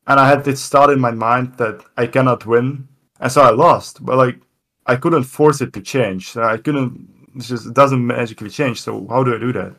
[0.09, 2.89] and I had this thought in my mind that I cannot win,
[3.21, 4.05] and so I lost.
[4.05, 4.41] But like,
[4.87, 6.31] I couldn't force it to change.
[6.31, 7.09] So I couldn't.
[7.37, 8.83] It just doesn't magically change.
[8.83, 9.77] So how do I do that?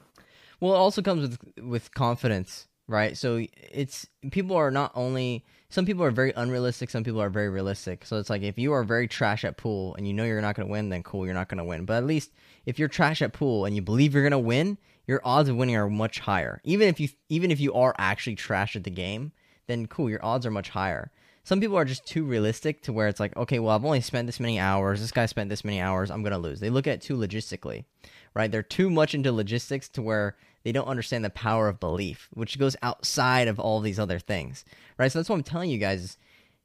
[0.61, 3.17] Well, it also comes with with confidence right?
[3.17, 7.49] So it's people are not only some people are very unrealistic, some people are very
[7.49, 8.05] realistic.
[8.05, 10.55] So it's like if you are very trash at pool and you know you're not
[10.55, 11.85] going to win, then cool, you're not going to win.
[11.85, 12.31] But at least
[12.65, 15.55] if you're trash at pool and you believe you're going to win, your odds of
[15.55, 16.61] winning are much higher.
[16.63, 19.31] Even if you even if you are actually trash at the game,
[19.67, 21.11] then cool, your odds are much higher.
[21.45, 24.27] Some people are just too realistic to where it's like, okay, well, I've only spent
[24.27, 25.01] this many hours.
[25.01, 26.09] This guy spent this many hours.
[26.09, 26.61] I'm going to lose.
[26.61, 27.83] They look at it too logistically,
[28.33, 28.49] right?
[28.49, 32.59] They're too much into logistics to where they don't understand the power of belief, which
[32.59, 34.65] goes outside of all these other things,
[34.97, 35.11] right?
[35.11, 36.17] So that's what I'm telling you guys.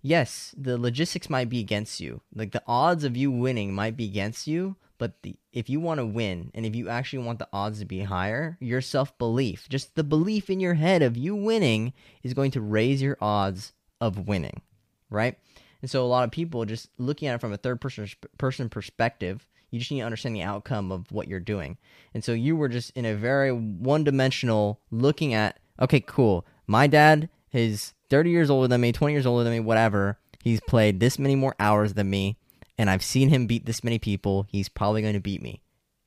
[0.02, 2.20] Yes, the logistics might be against you.
[2.34, 5.98] Like the odds of you winning might be against you, but the, if you want
[5.98, 9.68] to win and if you actually want the odds to be higher, your self belief,
[9.68, 13.72] just the belief in your head of you winning, is going to raise your odds
[14.00, 14.62] of winning.
[15.10, 15.36] right?
[15.82, 19.46] And so a lot of people just looking at it from a third person perspective,
[19.70, 21.76] you just need to understand the outcome of what you're doing.
[22.14, 26.46] And so you were just in a very one dimensional looking at, okay, cool.
[26.66, 30.18] My dad is 30 years older than me, 20 years older than me, whatever.
[30.42, 32.38] He's played this many more hours than me,
[32.78, 34.46] and I've seen him beat this many people.
[34.48, 35.62] He's probably going to beat me.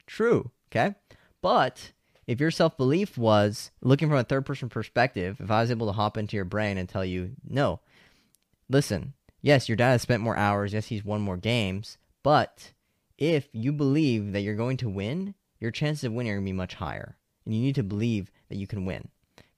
[0.07, 0.95] True, okay?
[1.41, 1.91] But
[2.27, 5.87] if your self belief was looking from a third person perspective, if I was able
[5.87, 7.81] to hop into your brain and tell you, no,
[8.69, 12.71] listen, yes, your dad has spent more hours, yes, he's won more games, but
[13.21, 16.51] if you believe that you're going to win, your chances of winning are going to
[16.51, 17.15] be much higher.
[17.45, 19.09] And you need to believe that you can win.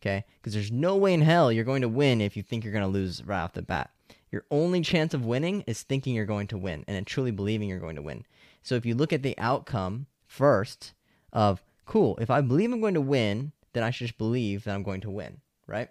[0.01, 0.25] Okay?
[0.35, 2.83] Because there's no way in hell you're going to win if you think you're going
[2.83, 3.89] to lose right off the bat.
[4.31, 7.69] Your only chance of winning is thinking you're going to win and then truly believing
[7.69, 8.25] you're going to win.
[8.63, 10.93] So if you look at the outcome first
[11.31, 14.75] of, cool, if I believe I'm going to win, then I should just believe that
[14.75, 15.89] I'm going to win, right?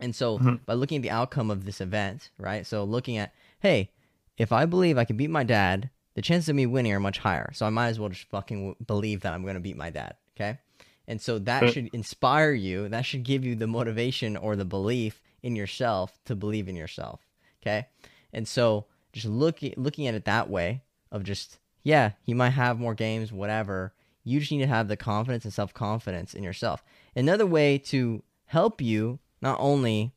[0.00, 0.56] And so mm-hmm.
[0.66, 2.66] by looking at the outcome of this event, right?
[2.66, 3.90] So looking at, hey,
[4.36, 7.18] if I believe I can beat my dad, the chances of me winning are much
[7.18, 7.50] higher.
[7.52, 10.14] So I might as well just fucking believe that I'm going to beat my dad,
[10.36, 10.58] okay?
[11.06, 12.88] And so that uh, should inspire you.
[12.88, 17.20] That should give you the motivation or the belief in yourself to believe in yourself,
[17.62, 17.88] okay?
[18.32, 22.80] And so just looking looking at it that way of just yeah, he might have
[22.80, 23.92] more games, whatever.
[24.24, 26.82] You just need to have the confidence and self confidence in yourself.
[27.14, 30.12] Another way to help you not only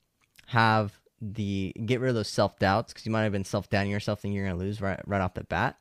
[0.47, 3.91] have the get rid of those self doubts because you might have been self doubting
[3.91, 5.77] yourself thinking you're gonna lose right right off the bat,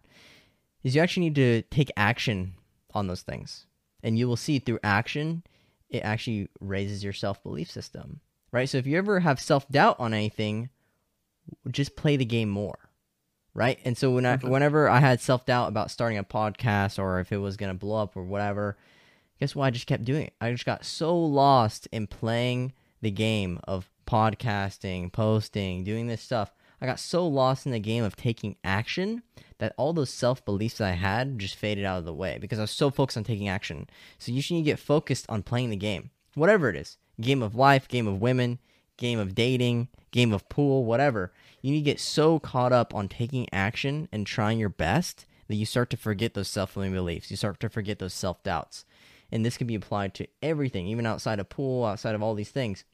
[0.86, 2.54] is you actually need to take action
[2.94, 3.66] on those things,
[4.04, 5.42] and you will see through action,
[5.90, 8.20] it actually raises your self belief system,
[8.52, 8.68] right?
[8.68, 10.70] So if you ever have self doubt on anything,
[11.72, 12.78] just play the game more,
[13.52, 13.80] right?
[13.84, 14.48] And so when I, mm-hmm.
[14.48, 18.00] whenever I had self doubt about starting a podcast or if it was gonna blow
[18.00, 18.76] up or whatever,
[19.40, 19.66] guess what?
[19.66, 20.34] I just kept doing it.
[20.40, 26.52] I just got so lost in playing the game of podcasting, posting, doing this stuff.
[26.80, 29.22] I got so lost in the game of taking action
[29.58, 32.58] that all those self beliefs that I had just faded out of the way because
[32.58, 33.88] I was so focused on taking action.
[34.18, 37.42] So you should need to get focused on playing the game, whatever it is game
[37.42, 38.58] of life, game of women,
[38.98, 41.32] game of dating, game of pool, whatever.
[41.62, 45.54] You need to get so caught up on taking action and trying your best that
[45.54, 47.30] you start to forget those self limiting beliefs.
[47.30, 48.84] You start to forget those self doubts.
[49.32, 52.50] And this can be applied to everything, even outside of pool, outside of all these
[52.50, 52.84] things.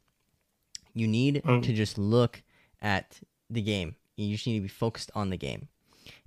[0.95, 1.63] You need mm.
[1.63, 2.43] to just look
[2.81, 3.21] at
[3.55, 3.97] the game.
[4.17, 5.69] You just need to be focused on the game.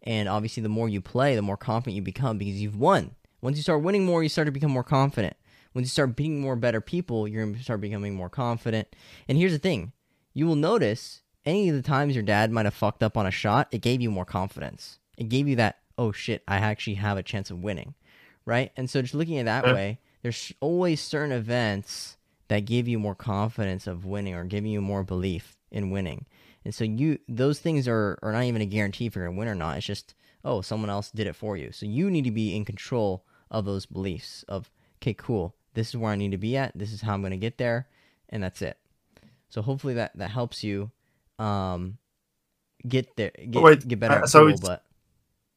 [0.04, 3.16] And obviously, the more you play, the more confident you become because you've won.
[3.42, 5.36] Once you start winning more, you start to become more confident.
[5.74, 8.88] Once you start beating more better people, you're going to start becoming more confident.
[9.28, 9.92] And here's the thing
[10.34, 13.32] you will notice any of the times your dad might have fucked up on a
[13.32, 15.00] shot, it gave you more confidence.
[15.18, 17.94] It gave you that, oh shit, I actually have a chance of winning.
[18.46, 18.72] Right?
[18.78, 23.16] And so just looking at that way, there's always certain events that give you more
[23.16, 26.26] confidence of winning or giving you more belief in winning.
[26.65, 29.47] And so you those things are, are not even a guarantee if you're gonna win
[29.47, 29.78] or not.
[29.78, 31.71] It's just, oh, someone else did it for you.
[31.71, 35.97] So you need to be in control of those beliefs of, okay, cool, this is
[35.97, 37.88] where I need to be at, this is how I'm gonna get there,
[38.30, 38.78] and that's it.
[39.49, 40.91] So hopefully that, that helps you
[41.38, 41.97] um
[42.88, 44.84] get there get, Wait, get better uh, so pool, but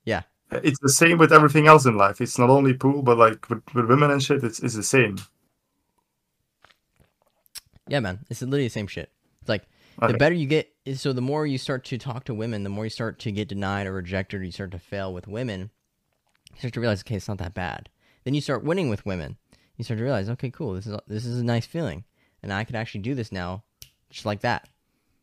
[0.04, 0.22] yeah.
[0.50, 2.20] It's the same with everything else in life.
[2.20, 5.16] It's not only pool, but like with, with women and shit, it's, it's the same.
[7.86, 9.10] Yeah, man, it's literally the same shit.
[10.00, 10.12] Okay.
[10.12, 12.84] the better you get, so the more you start to talk to women, the more
[12.84, 15.70] you start to get denied or rejected, or you start to fail with women.
[16.52, 17.88] You start to realize, okay, it's not that bad.
[18.24, 19.36] Then you start winning with women.
[19.76, 22.04] You start to realize, okay, cool, this is this is a nice feeling,
[22.42, 23.64] and I could actually do this now,
[24.10, 24.68] just like that.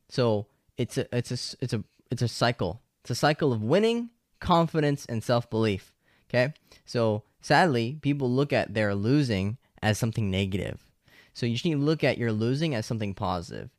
[0.10, 2.82] So it's a it's a it's a it's a cycle.
[3.02, 4.10] It's a cycle of winning,
[4.40, 5.94] confidence, and self belief.
[6.30, 6.54] Okay,
[6.86, 10.86] so sadly, people look at their losing as something negative
[11.36, 13.70] so you just need to look at your losing as something positive.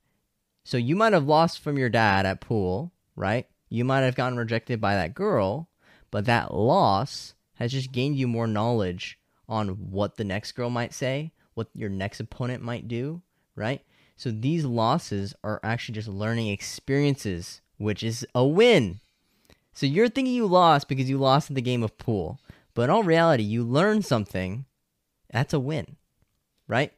[0.67, 3.47] So you might have lost from your dad at pool, right?
[3.69, 5.69] You might have gotten rejected by that girl,
[6.11, 9.17] but that loss has just gained you more knowledge
[9.49, 13.23] on what the next girl might say, what your next opponent might do,
[13.55, 13.81] right?
[14.17, 18.99] So these losses are actually just learning experiences, which is a win.
[19.73, 22.41] So you're thinking you lost because you lost in the game of pool,
[22.75, 24.65] but in all reality, you learned something.
[25.31, 25.95] That's a win,
[26.67, 26.93] right?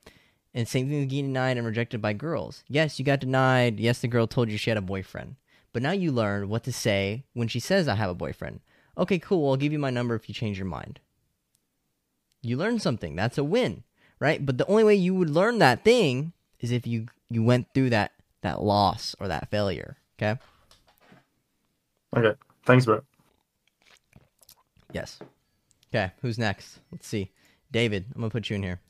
[0.55, 2.65] And same thing with getting denied and rejected by girls.
[2.69, 3.79] Yes, you got denied.
[3.79, 5.37] Yes, the girl told you she had a boyfriend.
[5.73, 8.61] But now you learn what to say when she says, I have a boyfriend.
[8.97, 9.51] Okay, cool.
[9.51, 11.01] I'll give you my number if you change your mind.
[12.43, 13.15] You learn something.
[13.15, 13.85] That's a win,
[14.19, 14.45] right?
[14.45, 17.91] But the only way you would learn that thing is if you you went through
[17.91, 19.99] that that loss or that failure.
[20.21, 20.41] Okay.
[22.17, 22.39] Okay.
[22.65, 23.03] Thanks, bro.
[24.93, 25.19] Yes.
[25.93, 26.13] Okay.
[26.23, 26.79] Who's next?
[26.91, 27.31] Let's see.
[27.71, 28.81] David, I'm gonna put you in here.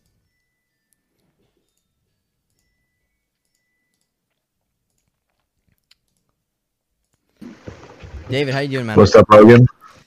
[8.29, 8.97] David, how you doing, man?
[8.97, 9.67] What's up, Logan?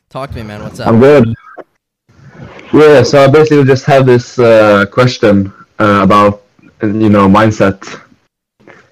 [0.10, 0.62] Talk to me, man.
[0.62, 0.88] What's up?
[0.88, 1.34] I'm good.
[2.74, 6.44] Yeah, so I basically just have this uh, question uh, about
[6.84, 7.80] you know mindset.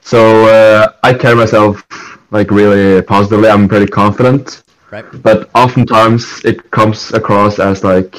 [0.02, 1.84] So uh, I carry myself
[2.32, 3.50] like really positively.
[3.50, 5.06] I'm pretty confident, Right.
[5.22, 8.16] but oftentimes it comes across as like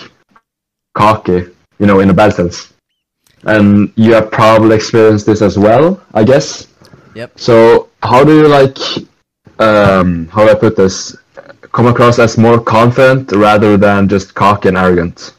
[0.94, 1.46] cocky,
[1.78, 2.72] you know, in a bad sense.
[3.44, 6.68] And you have probably experienced this as well, I guess.
[7.14, 7.38] Yep.
[7.38, 8.76] So how do you like,
[9.60, 11.16] um, how do I put this,
[11.72, 15.34] come across as more confident rather than just cocky and arrogant?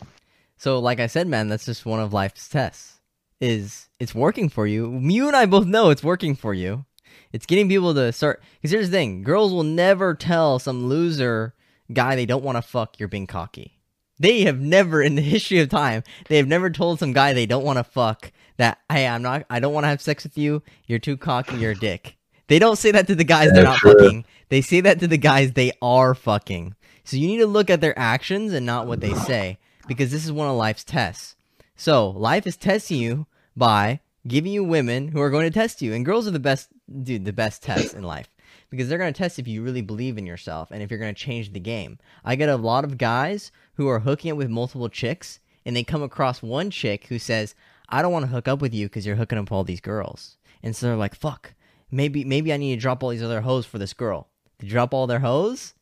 [0.58, 3.00] So, like I said, man, that's just one of life's tests.
[3.40, 5.00] Is it's working for you?
[5.02, 6.86] You and I both know it's working for you.
[7.34, 8.44] It's getting people to start.
[8.54, 11.56] Because here's the thing: girls will never tell some loser
[11.92, 13.80] guy they don't want to fuck you're being cocky.
[14.20, 17.48] They have never, in the history of time, they have never told some guy they
[17.48, 20.38] don't want to fuck that hey, I'm not, I don't want to have sex with
[20.38, 20.62] you.
[20.86, 21.58] You're too cocky.
[21.58, 22.18] You're a dick.
[22.52, 23.98] They don't say that to the guys they're not sure.
[23.98, 24.26] fucking.
[24.50, 26.76] They say that to the guys they are fucking.
[27.06, 30.26] So you need to look at their actions and not what they say, because this
[30.26, 31.38] is one of life's tests.
[31.78, 35.94] So life is testing you by giving you women who are going to test you,
[35.94, 36.68] and girls are the best,
[37.04, 38.30] dude, the best tests in life
[38.70, 41.16] because they're going to test if you really believe in yourself and if you're going
[41.16, 42.00] to change the game.
[42.26, 45.86] I get a lot of guys who are hooking up with multiple chicks, and they
[45.86, 47.56] come across one chick who says,
[47.88, 49.80] "I don't want to hook up with you because you're hooking up with all these
[49.80, 51.54] girls," and so they're like, "Fuck."
[51.92, 54.30] Maybe maybe I need to drop all these other hoes for this girl.
[54.60, 55.74] They drop all their hoes,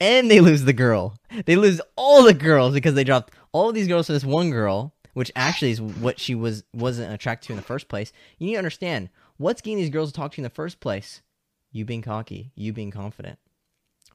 [0.00, 1.16] and they lose the girl.
[1.46, 4.50] They lose all the girls because they dropped all of these girls for this one
[4.50, 8.12] girl, which actually is what she was wasn't attracted to in the first place.
[8.38, 10.80] You need to understand what's getting these girls to talk to you in the first
[10.80, 11.22] place.
[11.70, 13.38] You being cocky, you being confident,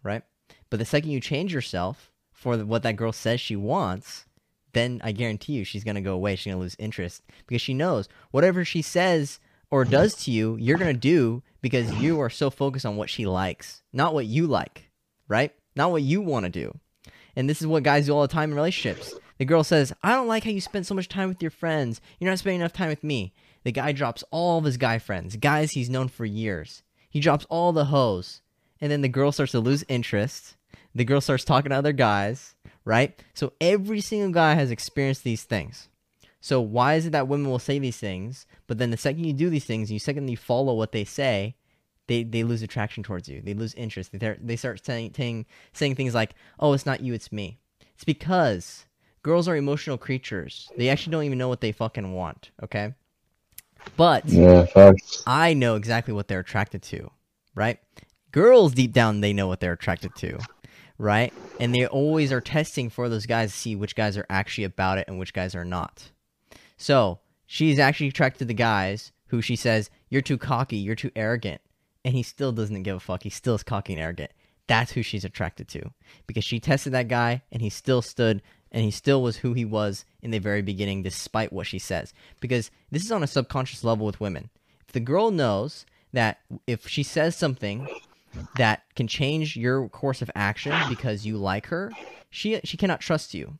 [0.03, 0.23] right?
[0.69, 4.25] But the second you change yourself for what that girl says she wants,
[4.73, 6.35] then I guarantee you she's gonna go away.
[6.35, 10.77] She's gonna lose interest because she knows whatever she says or does to you, you're
[10.77, 14.89] gonna do because you are so focused on what she likes, not what you like,
[15.27, 15.53] right?
[15.75, 16.77] Not what you want to do.
[17.35, 19.13] And this is what guys do all the time in relationships.
[19.37, 22.01] The girl says, I don't like how you spend so much time with your friends.
[22.19, 23.33] You're not spending enough time with me.
[23.63, 26.83] The guy drops all of his guy friends, guys he's known for years.
[27.09, 28.41] He drops all the hoes.
[28.79, 30.55] And then the girl starts to lose interest.
[30.95, 33.21] The girl starts talking to other guys, right?
[33.33, 35.89] So every single guy has experienced these things.
[36.47, 39.33] So why is it that women will say these things, but then the second you
[39.33, 41.57] do these things, and you second you follow what they say,
[42.07, 43.41] they, they lose attraction towards you.
[43.41, 44.13] They lose interest.
[44.13, 47.59] They, they start saying, saying, saying things like, oh, it's not you, it's me.
[47.95, 48.85] It's because
[49.23, 50.71] girls are emotional creatures.
[50.77, 52.93] They actually don't even know what they fucking want, okay?
[53.97, 54.93] But Yeah.
[55.25, 57.11] I know exactly what they're attracted to,
[57.55, 57.77] right?
[58.31, 60.39] Girls deep down they know what they're attracted to,
[60.97, 61.33] right?
[61.59, 64.97] And they always are testing for those guys to see which guys are actually about
[64.97, 66.11] it and which guys are not.
[66.77, 71.11] So she's actually attracted to the guys who she says, You're too cocky, you're too
[71.15, 71.61] arrogant.
[72.05, 73.23] And he still doesn't give a fuck.
[73.23, 74.31] He still is cocky and arrogant.
[74.67, 75.91] That's who she's attracted to.
[76.25, 79.65] Because she tested that guy and he still stood and he still was who he
[79.65, 82.13] was in the very beginning, despite what she says.
[82.39, 84.49] Because this is on a subconscious level with women.
[84.85, 87.87] If the girl knows that if she says something
[88.57, 91.91] that can change your course of action because you like her,
[92.29, 93.57] she she cannot trust you,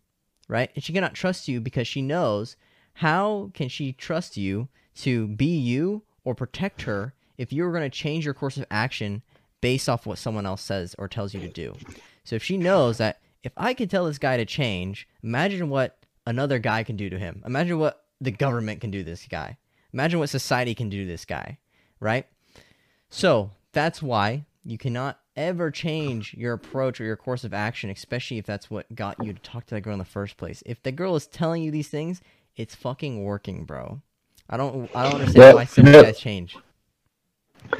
[0.47, 0.71] right?
[0.75, 2.56] And she cannot trust you because she knows
[2.97, 7.95] how can she trust you to be you or protect her if you're going to
[7.95, 9.21] change your course of action
[9.62, 11.75] based off what someone else says or tells you to do.
[12.23, 15.99] So if she knows that if I can tell this guy to change, imagine what
[16.25, 17.43] another guy can do to him.
[17.45, 19.57] Imagine what the government can do to this guy.
[19.93, 21.60] Imagine what society can do to this guy,
[21.99, 22.25] right?
[23.12, 28.39] So that's why you cannot ever change your approach or your course of action, especially
[28.39, 30.63] if that's what got you to talk to that girl in the first place.
[30.65, 32.21] If the girl is telling you these things,
[32.57, 34.01] it's fucking working, bro.
[34.49, 36.03] I don't I don't understand Yeah, why some yeah.
[36.03, 36.61] guys change.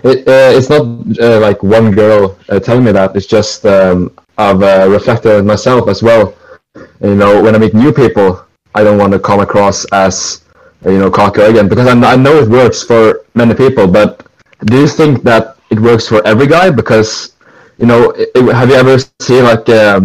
[0.04, 0.82] It, uh, it's not
[1.20, 3.16] uh, like one girl uh, telling me that.
[3.16, 6.34] It's just um, I've uh, reflected on myself as well.
[6.80, 10.44] You know, when I meet new people, I don't want to come across as
[10.86, 13.88] uh, you know cocky again because I, I know it works for many people.
[13.88, 14.26] But
[14.66, 16.70] do you think that it works for every guy?
[16.72, 17.36] Because
[17.78, 20.00] you know, it, it- have you ever seen like um,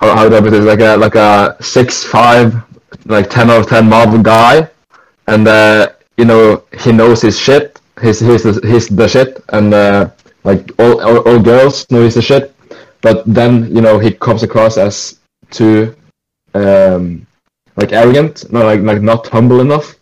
[0.02, 0.64] how do I put this?
[0.64, 2.54] Like a like a six five,
[3.06, 4.68] like ten out of ten mob guy,
[5.26, 7.80] and uh, you know he knows his shit.
[8.00, 10.10] He's he's he's the shit, and uh,
[10.44, 12.54] like all, all all girls know he's the shit.
[13.02, 15.18] But then you know he comes across as
[15.50, 15.94] too
[16.54, 17.26] um,
[17.76, 19.96] like arrogant, not like like not humble enough.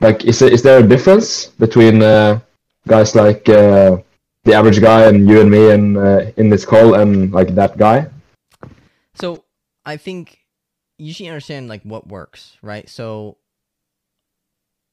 [0.00, 2.40] Like, is is there a difference between uh,
[2.88, 3.98] guys like uh,
[4.44, 7.76] the average guy and you and me and uh, in this call and like that
[7.76, 8.08] guy?
[9.14, 9.44] So
[9.84, 10.39] I think
[11.00, 12.88] you should understand like what works, right?
[12.88, 13.38] So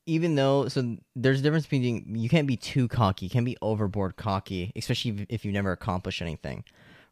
[0.06, 3.58] even though so there's a difference between you can't be too cocky, you can't be
[3.62, 6.64] overboard cocky, especially if, if you never accomplished anything,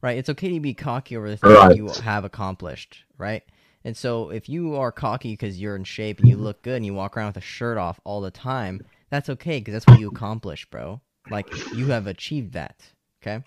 [0.01, 0.17] right?
[0.17, 1.75] It's okay to be cocky over the things Right.
[1.75, 3.43] you have accomplished, right?
[3.83, 6.85] And so if you are cocky because you're in shape and you look good and
[6.85, 9.97] you walk around with a shirt off all the time, that's okay because that's what
[9.97, 11.01] you accomplished, bro.
[11.29, 13.43] Like you have achieved that, okay?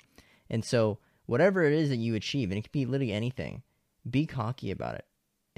[0.51, 3.63] And so whatever it is that you achieve, and it could be literally anything,
[4.09, 5.07] be cocky about it.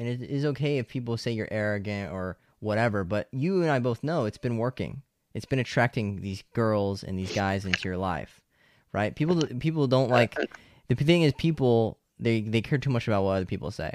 [0.01, 3.81] And it is okay if people say you're arrogant or whatever, but you and I
[3.81, 5.03] both know it's been working.
[5.35, 8.41] It's been attracting these girls and these guys into your life,
[8.93, 9.15] right?
[9.15, 10.39] People people don't like
[10.89, 13.93] the thing is people they they care too much about what other people say,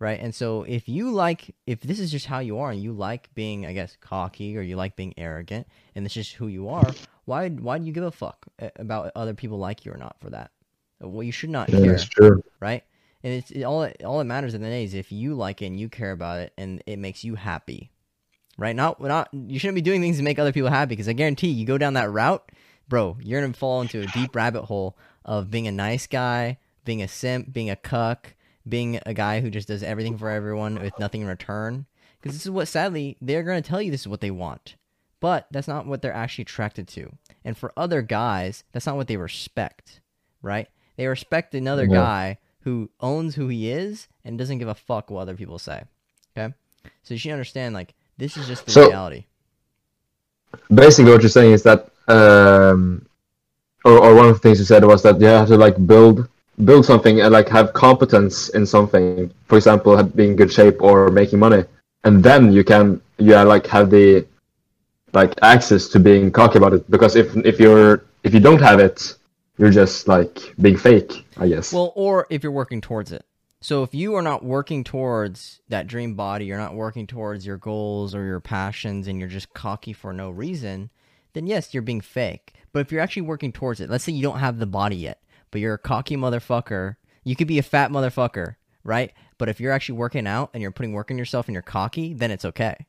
[0.00, 0.18] right?
[0.20, 3.32] And so if you like if this is just how you are and you like
[3.36, 6.96] being I guess cocky or you like being arrogant and this is who you are,
[7.26, 10.16] why why do you give a fuck eh, about other people like you or not
[10.18, 10.50] for that?
[11.00, 12.42] Well, you should not Yeah, care that's true.
[12.58, 12.82] right?
[13.24, 15.66] And it's it, all all that matters in the day is if you like it
[15.66, 17.90] and you care about it and it makes you happy,
[18.58, 18.76] right?
[18.76, 21.48] Not not you shouldn't be doing things to make other people happy because I guarantee
[21.48, 22.52] you go down that route,
[22.86, 27.02] bro, you're gonna fall into a deep rabbit hole of being a nice guy, being
[27.02, 28.34] a simp, being a cuck,
[28.68, 31.86] being a guy who just does everything for everyone with nothing in return.
[32.20, 34.76] Because this is what sadly they're gonna tell you this is what they want,
[35.20, 37.10] but that's not what they're actually attracted to.
[37.42, 40.02] And for other guys, that's not what they respect,
[40.42, 40.68] right?
[40.98, 41.94] They respect another Yeah.
[41.94, 45.82] guy who owns who he is and doesn't give a fuck what other people say.
[46.36, 46.52] Okay,
[47.02, 49.24] so you should understand like this is just the So- reality.
[50.72, 53.04] basically what you're saying is that um
[53.84, 56.28] or, or one of the things you said was that you have to like build
[56.64, 60.80] build something and like have competence in something for example have, being in good shape
[60.80, 61.62] or making money
[62.04, 64.24] and then you can yeah like have the
[65.12, 68.78] like access to being cocky about it because if if you're if you don't have
[68.88, 69.14] it
[69.58, 73.24] you're just like being fake i guess Well, or if you're working towards it.
[73.60, 77.56] So if you are not working towards that dream body, you're not working towards your
[77.56, 80.90] goals or your passions, and you're just cocky for no reason,
[81.32, 82.52] then yes, you're being fake.
[82.72, 85.22] But if you're actually working towards it, let's say you don't have the body yet,
[85.50, 89.12] but you're a cocky motherfucker, you could be a fat motherfucker, right?
[89.38, 92.12] But if you're actually working out and you're putting work in yourself and you're cocky,
[92.12, 92.86] then it's okay.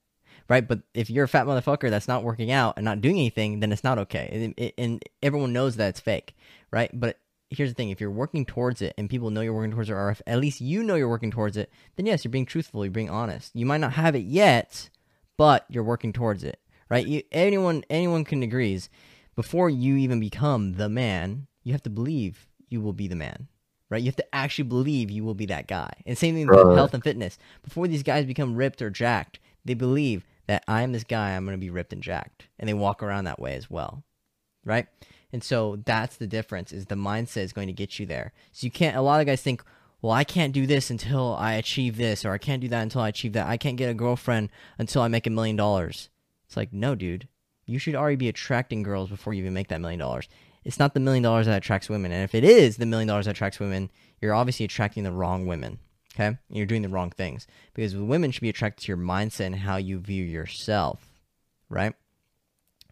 [0.48, 3.62] Right, but if you're a fat motherfucker that's not working out and not doing anything,
[3.62, 6.36] then it's not okay, and, everyone knows that it's fake,
[6.70, 6.91] right?
[6.93, 7.18] But
[7.50, 9.93] here's the thing: if you're working towards it and people know you're working towards it,
[9.93, 12.86] or if at least you know you're working towards it, then yes, you're being truthful,
[12.86, 13.56] you're being honest.
[13.56, 14.89] You might not have it yet,
[15.36, 17.08] but you're working towards it, right?
[17.08, 18.89] You, anyone anyone can agrees.
[19.36, 23.48] Before you even become the man, you have to believe you will be the man,
[23.89, 24.02] right?
[24.02, 25.91] You have to actually believe you will be that guy.
[26.06, 26.76] And same thing with Right.
[26.76, 27.38] health and fitness.
[27.64, 31.32] Before these guys become ripped or jacked, they believe that I am this guy.
[31.32, 34.04] I'm going to be ripped and jacked, and they walk around that way as well,
[34.64, 34.88] right?
[35.32, 38.32] And so that's the difference is the mindset is going to get you there.
[38.52, 39.64] So you can't a lot of guys think,
[40.02, 43.02] well, I can't do this until I achieve this or I can't do that until
[43.02, 43.48] I achieve that.
[43.48, 46.10] I can't get a girlfriend until I make a million dollars.
[46.48, 47.28] It's like, no, dude.
[47.66, 50.30] You should already be attracting girls before you even make that million dollars.
[50.64, 52.12] It's not the million dollars that attracts women.
[52.12, 53.89] And if it is the million dollars that attracts women,
[54.22, 55.80] you're obviously attracting the wrong women.
[56.16, 56.28] Okay?
[56.28, 57.45] And you're doing the wrong things.
[57.74, 61.05] Because women should be attracted to your mindset and how you view yourself.
[61.70, 61.93] Right?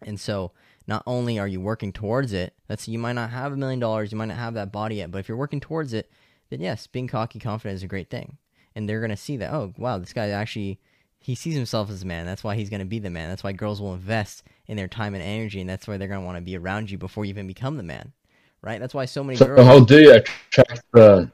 [0.02, 0.52] And so
[0.86, 3.80] not only are you working towards it, let's say you might not have a million
[3.80, 6.10] dollars, you might not have that body yet, but if you're working towards it,
[6.50, 8.36] then yes, being cocky, confident is a great thing.
[8.74, 10.80] And they're gonna see that, oh wow, this guy actually
[11.18, 12.26] he sees himself as a man.
[12.26, 13.30] That's why he's gonna be the man.
[13.30, 16.24] That's why girls will invest in their time and energy, and that's why they're gonna
[16.24, 18.12] want to be around you before you even become the man.
[18.60, 18.80] Right?
[18.80, 21.30] That's why so many so girls how do you attract the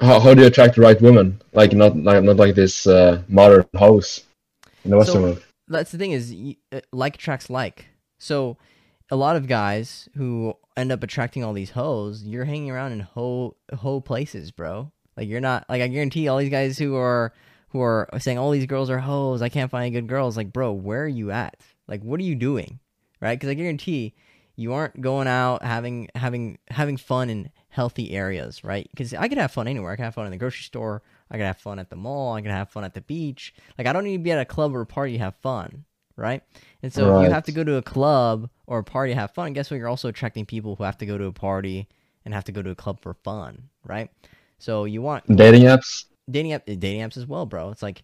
[0.00, 3.22] how, how do you attract the right woman like not like not like this uh,
[3.28, 4.22] modern house
[4.84, 6.34] in the western So- world that's the thing is
[6.72, 7.86] uh, like attracts like.
[8.18, 8.56] So
[9.08, 13.00] a lot of guys who end up attracting all these hoes, you're hanging around in
[13.00, 14.90] hoe hoe places, bro.
[15.16, 17.32] Like you're not like I guarantee all these guys who are
[17.68, 20.36] who are saying all these girls are hoes, I can't find any good girls.
[20.36, 21.56] Like, bro, where are you at?
[21.86, 22.80] Like, what are you doing?
[23.20, 23.38] Right?
[23.38, 24.14] Because I guarantee
[24.56, 28.88] you aren't going out having having having fun in healthy areas, right?
[28.90, 29.92] Because I could have fun anywhere.
[29.92, 31.02] I can have fun in the grocery store.
[31.30, 32.34] I can have fun at the mall.
[32.34, 33.54] I can have fun at the beach.
[33.78, 35.84] Like I don't need to be at a club or a party to have fun,
[36.16, 36.42] right?
[36.82, 39.32] And so if you have to go to a club or a party to have
[39.32, 39.78] fun, guess what?
[39.78, 41.88] You're also attracting people who have to go to a party
[42.24, 44.10] and have to go to a club for fun, right?
[44.58, 47.70] So you want dating apps dating app dating apps as well, bro.
[47.70, 48.02] It's like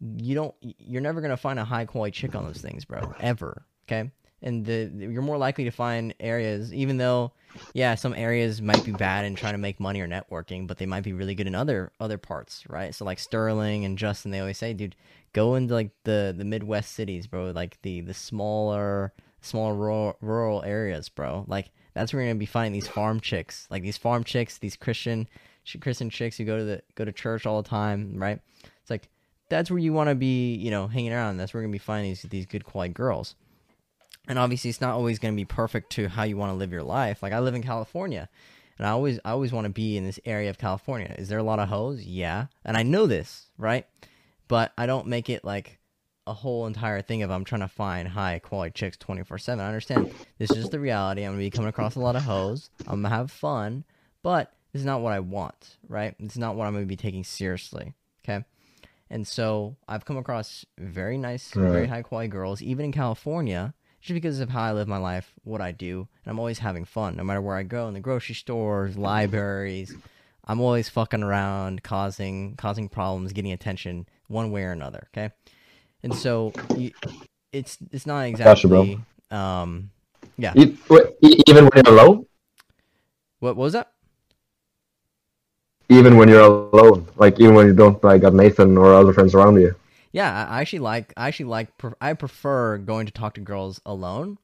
[0.00, 3.14] you don't you're never gonna find a high quality chick on those things, bro.
[3.20, 3.64] Ever.
[3.86, 4.10] Okay?
[4.42, 7.32] And the, you're more likely to find areas, even though,
[7.74, 10.86] yeah, some areas might be bad in trying to make money or networking, but they
[10.86, 12.94] might be really good in other other parts, right?
[12.94, 14.96] So like Sterling and Justin, they always say, dude,
[15.32, 19.12] go into like the the Midwest cities, bro, like the the smaller
[19.42, 21.44] smaller rural, rural areas, bro.
[21.46, 24.76] Like that's where you're gonna be finding these farm chicks, like these farm chicks, these
[24.76, 25.28] Christian
[25.80, 28.40] Christian chicks who go to the go to church all the time, right?
[28.80, 29.08] It's like
[29.48, 31.36] that's where you want to be, you know, hanging around.
[31.36, 33.34] That's where you're gonna be finding these these good quality girls.
[34.28, 36.82] And obviously, it's not always gonna be perfect to how you want to live your
[36.82, 37.22] life.
[37.22, 38.28] Like I live in California,
[38.78, 41.14] And I always I always want to be in this area of California.
[41.18, 42.04] Is there a lot of hoes?
[42.04, 42.46] Yeah.
[42.64, 43.86] And I know this, right?
[44.48, 45.78] But I don't make it like
[46.26, 49.64] a whole entire thing of I'm trying to find high quality chicks 24 7.
[49.64, 51.22] I understand this is just the reality.
[51.22, 52.70] I'm going to be coming across a lot of hoes.
[52.80, 53.84] I'm going to have fun,
[54.22, 56.14] but this is not what I want, right?
[56.18, 57.92] It's not what I'm going to be taking seriously,
[58.24, 58.44] okay?
[59.10, 64.14] And so I've come across very nice, very high quality girls, even in California, just
[64.14, 67.16] because of how I live my life, what I do, and I'm always having fun,
[67.16, 69.96] no matter where I go in the grocery stores, libraries.
[70.44, 75.08] I'm always fucking around, causing causing problems, getting attention one way or another.
[75.12, 75.32] Okay,
[76.02, 76.90] and so you,
[77.52, 78.98] it's it's not exactly.
[79.30, 79.90] Um,
[80.88, 82.26] wait, e- even when you're alone,
[83.38, 83.92] what, what was that?
[85.92, 89.34] even when you're alone, like even when you don't like got Nathan or other friends
[89.34, 89.74] around you.
[90.12, 91.68] Yeah, I actually like I actually like
[92.00, 94.38] I prefer going to talk to girls alone.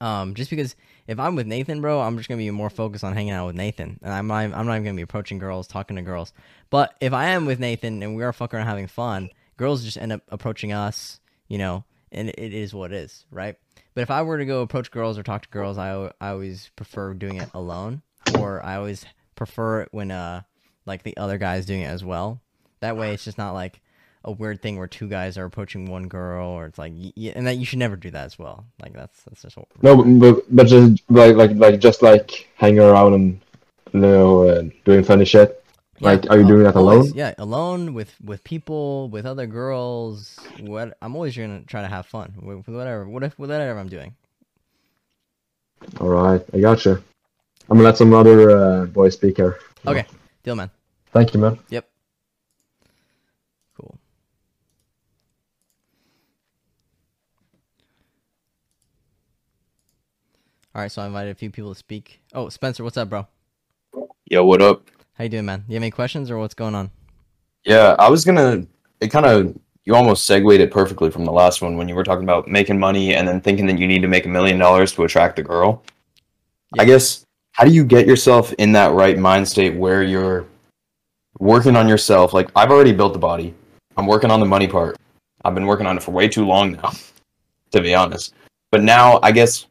[0.00, 0.74] Um, just because
[1.06, 3.56] if I'm with Nathan, bro, I'm just gonna be more focused on hanging out with
[3.56, 6.32] Nathan, and I'm not, I'm not even gonna be approaching girls, talking to girls.
[6.70, 9.96] But if I am with Nathan and we are fucking around having fun, girls just
[9.96, 13.56] end up approaching us, you know, and it is what it is, right?
[13.94, 16.70] But if I were to go approach girls or talk to girls, I, I always
[16.76, 18.02] prefer doing it alone,
[18.38, 20.42] or I always prefer it when uh
[20.84, 22.40] like the other guy's doing it as well.
[22.80, 23.80] That way, it's just not like
[24.26, 27.32] a weird thing where two guys are approaching one girl, or it's like, y- y-
[27.34, 28.66] and that you should never do that as well.
[28.82, 32.80] Like that's that's just what, No, but, but just like like like just like hanging
[32.80, 33.40] around and
[33.92, 35.62] you know uh, doing funny shit.
[36.00, 37.12] Like, are you doing that always, alone?
[37.16, 40.38] Yeah, alone with with people, with other girls.
[40.60, 43.78] What I'm always gonna try to have fun with, with whatever, what if with whatever
[43.78, 44.14] I'm doing.
[46.00, 47.02] All right, I gotcha.
[47.70, 49.58] I'm gonna let some other uh, boys speak here.
[49.86, 50.04] Okay,
[50.42, 50.70] deal, man.
[51.12, 51.58] Thank you, man.
[51.70, 51.88] Yep.
[53.76, 53.98] Cool.
[60.76, 62.20] All right, so I invited a few people to speak.
[62.34, 63.26] Oh, Spencer, what's up, bro?
[64.26, 64.82] Yo, what up?
[65.14, 65.64] How you doing, man?
[65.68, 66.90] You have any questions or what's going on?
[67.64, 68.66] Yeah, I was gonna.
[69.00, 72.04] It kind of you almost segued it perfectly from the last one when you were
[72.04, 74.92] talking about making money and then thinking that you need to make a million dollars
[74.92, 75.82] to attract the girl.
[76.78, 80.46] I guess how do you get yourself in that right mind state where you're
[81.38, 82.34] working on yourself?
[82.34, 83.54] Like I've already built the body.
[83.96, 84.98] I'm working on the money part.
[85.42, 86.92] I've been working on it for way too long now,
[87.70, 88.34] to be honest.
[88.70, 89.68] But now I guess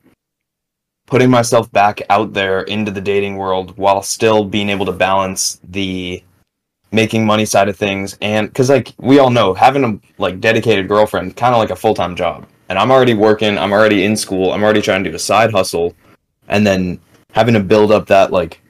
[1.07, 5.59] putting myself back out there into the dating world while still being able to balance
[5.63, 6.23] the
[6.91, 10.87] making money side of things and because like we all know having a like dedicated
[10.87, 14.53] girlfriend kind of like a full-time job and i'm already working i'm already in school
[14.53, 15.93] i'm already trying to do a side hustle
[16.47, 16.99] and then
[17.33, 18.61] having to build up that like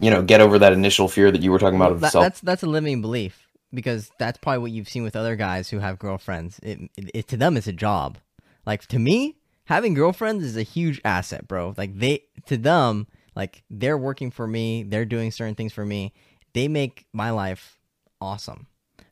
[0.00, 2.24] you know get over that initial fear that you were talking about of That- self
[2.24, 3.44] that's that's a limiting belief
[3.74, 6.58] because that's probably what you've seen with other guys who have girlfriends.
[6.62, 8.18] It, it, it to them it's a job.
[8.64, 11.74] Like to me, having girlfriends is a huge asset, bro.
[11.76, 16.12] Like they to them, like they're working for me, they're doing certain things for me.
[16.52, 17.78] They make my life
[18.20, 18.66] awesome.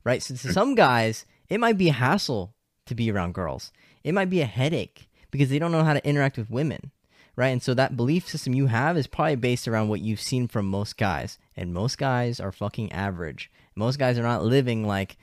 [0.04, 0.22] Right?
[0.22, 0.52] So to hmm.
[0.52, 2.54] some guys, it might be a hassle
[2.86, 3.72] to be around girls.
[4.02, 6.90] It might be a headache because they don't know how to interact with women
[7.36, 7.48] right?
[7.48, 10.66] And so that belief system you have is probably based around what you've seen from
[10.66, 13.50] most guys, and most guys are fucking average.
[13.74, 15.16] Most guys are not living like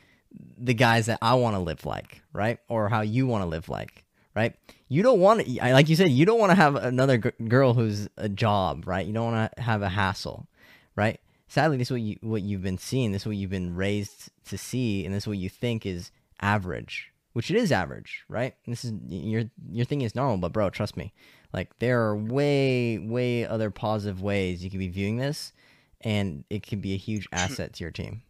[0.57, 2.59] the guys that I want to live like, right?
[2.67, 4.05] Or how you want to live like,
[4.35, 4.55] right?
[4.89, 7.75] You don't want to, like you said, you don't want to have another g- girl
[7.75, 9.05] who's a job, right?
[9.05, 10.47] You don't want to have a hassle,
[10.95, 11.19] right?
[11.47, 13.11] Sadly, this is what you what you've been seeing.
[13.11, 16.11] This is what you've been raised to see, and this is what you think is
[16.41, 18.55] average, which it is average, right?
[18.67, 21.13] This is your your thing is normal, but bro, trust me,
[21.53, 25.53] like there are way way other positive ways you could be viewing this,
[26.01, 28.23] and it could be a huge asset to your team.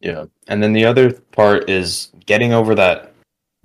[0.00, 0.24] Yeah.
[0.48, 3.11] And then the other part is getting over that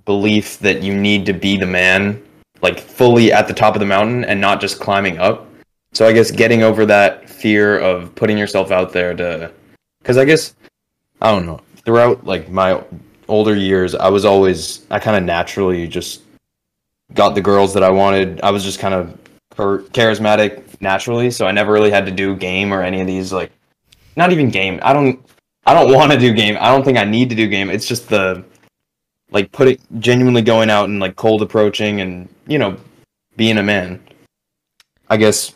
[0.08, 2.20] belief that you need to be the man,
[2.62, 5.46] like fully at the top of the mountain and not just climbing up.
[5.92, 9.52] So I guess getting over that fear of putting yourself out there to
[10.04, 10.54] cuz I guess
[11.20, 11.60] I don't know.
[11.84, 12.82] Throughout like my
[13.28, 16.22] older years, I was always I kind of naturally just
[17.12, 18.40] got the girls that I wanted.
[18.40, 19.14] I was just kind of
[19.54, 23.30] char- charismatic naturally, so I never really had to do game or any of these
[23.30, 23.52] like
[24.16, 24.80] not even game.
[24.80, 25.20] I don't
[25.66, 26.56] I don't want to do game.
[26.58, 27.68] I don't think I need to do game.
[27.68, 28.42] It's just the
[29.30, 32.76] like putting genuinely going out and like cold approaching and you know
[33.36, 34.00] being a man.
[35.10, 35.54] I guess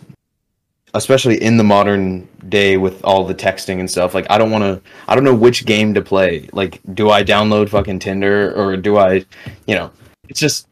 [0.95, 4.15] especially in the modern day with all the texting and stuff.
[4.15, 6.49] Like I don't want to I don't know which game to play.
[6.53, 9.25] Like do I download fucking Tinder or do I,
[9.67, 9.91] you know,
[10.29, 10.69] it's just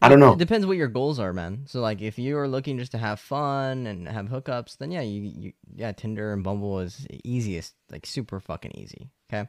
[0.00, 0.32] I don't know.
[0.32, 1.64] It depends what your goals are, man.
[1.66, 5.02] So like if you are looking just to have fun and have hookups, then yeah,
[5.02, 9.10] you, you yeah, Tinder and Bumble is easiest, like super fucking easy.
[9.32, 9.48] Okay.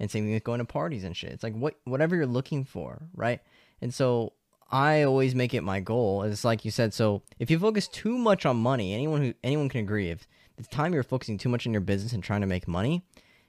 [0.00, 1.32] And same thing with going to parties and shit.
[1.32, 3.40] It's like what whatever you're looking for, right?
[3.80, 4.32] And so
[4.70, 6.22] I always make it my goal.
[6.22, 6.94] It's like you said.
[6.94, 10.10] So if you focus too much on money, anyone who anyone can agree.
[10.10, 10.26] If
[10.56, 13.02] the time you're focusing too much on your business and trying to make money,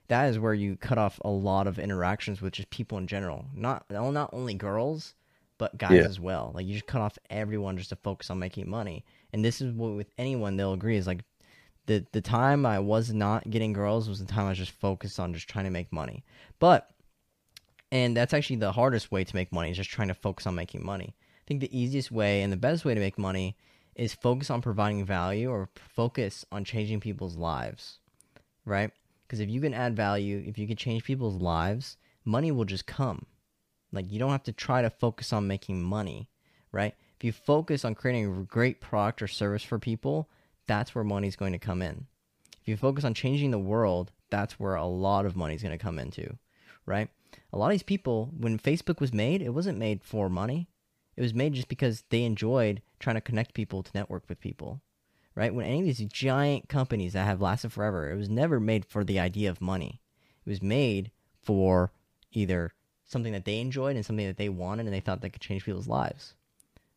[0.08, 3.44] that is where you cut off a lot of interactions with just people in general.
[3.54, 5.14] Not not only girls,
[5.58, 6.04] but guys Yeah.
[6.04, 6.52] as well.
[6.54, 9.04] Like you just cut off everyone just to focus on making money.
[9.32, 11.22] And this is what with anyone they'll agree is like
[11.86, 15.18] the the time I was not getting girls was the time I was just focused
[15.18, 16.24] on just trying to make money.
[16.58, 16.88] But
[17.92, 20.54] and that's actually the hardest way to make money is just trying to focus on
[20.54, 21.16] making money.
[21.18, 23.56] I think the easiest way and the best way to make money
[23.96, 27.98] is focus on providing value or focus on changing people's lives,
[28.64, 28.90] right?
[29.26, 32.86] Because if you can add value, if you can change people's lives, money will just
[32.86, 33.26] come.
[33.92, 36.28] Like you don't have to try to focus on making money,
[36.72, 36.94] right?
[37.16, 40.30] If you focus on creating a great product or service for people,
[40.70, 42.06] that's where money's going to come in.
[42.62, 45.82] If you focus on changing the world, that's where a lot of money's going to
[45.82, 46.38] come into,
[46.86, 47.08] right?
[47.52, 50.68] A lot of these people, when Facebook was made, it wasn't made for money.
[51.16, 54.80] It was made just because they enjoyed trying to connect people to network with people,
[55.34, 55.52] right?
[55.52, 59.02] When any of these giant companies that have lasted forever, it was never made for
[59.02, 60.00] the idea of money.
[60.46, 61.10] It was made
[61.42, 61.90] for
[62.30, 62.70] either
[63.06, 65.64] something that they enjoyed and something that they wanted and they thought that could change
[65.64, 66.34] people's lives.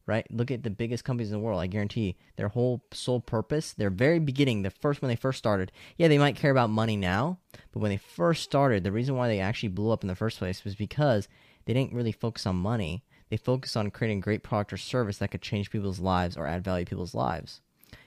[0.05, 0.27] Right?
[0.29, 1.61] Look at the biggest companies in the world.
[1.61, 5.71] I guarantee their whole sole purpose, their very beginning, the first when they first started,
[5.97, 7.39] yeah, they might care about money now,
[7.71, 10.39] but when they first started, the reason why they actually blew up in the first
[10.39, 11.29] place was because
[11.63, 13.05] they didn't really focus on money.
[13.29, 16.65] They focused on creating great product or service that could change people's lives or add
[16.65, 17.61] value to people's lives.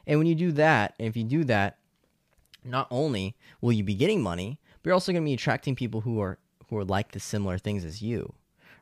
[0.07, 1.79] And when you do that, if you do that,
[2.65, 6.03] not only will you be getting money, but you're also going to be attracting people
[6.03, 6.39] who are
[6.69, 8.35] who are like the similar things as you,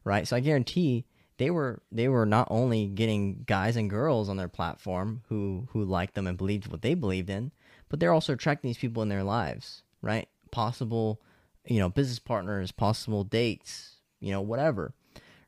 [0.05, 0.27] right?
[0.27, 1.05] So I guarantee
[1.39, 5.85] they were they were not only getting guys and girls on their platform who who
[5.85, 7.53] liked them and believed what they believed in,
[7.89, 10.29] but they're also attracting these people in their lives, right?
[10.51, 11.21] Possible,
[11.67, 14.95] you know, business partners, possible dates, you know, whatever,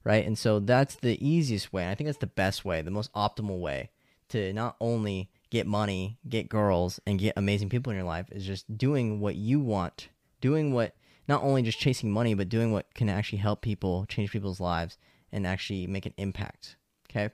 [0.04, 0.26] right?
[0.26, 1.88] And so that's the easiest way.
[1.88, 3.90] I think that's the best way, the most optimal way
[4.28, 8.44] to not only get money, get girls, and get amazing people in your life is
[8.44, 10.08] just doing what you want,
[10.40, 10.96] doing what
[11.28, 14.98] not only just chasing money, but doing what can actually help people, change people's lives,
[15.32, 16.76] and actually make an impact.
[17.10, 17.30] Okay?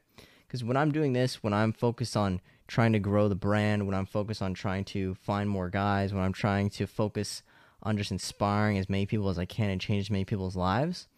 [0.46, 3.94] Because when I'm doing this, when I'm focused on trying to grow the brand, when
[3.94, 7.42] I'm focused on trying to find more guys, when I'm trying to focus
[7.82, 11.08] on just inspiring as many people as I can and change as many people's lives,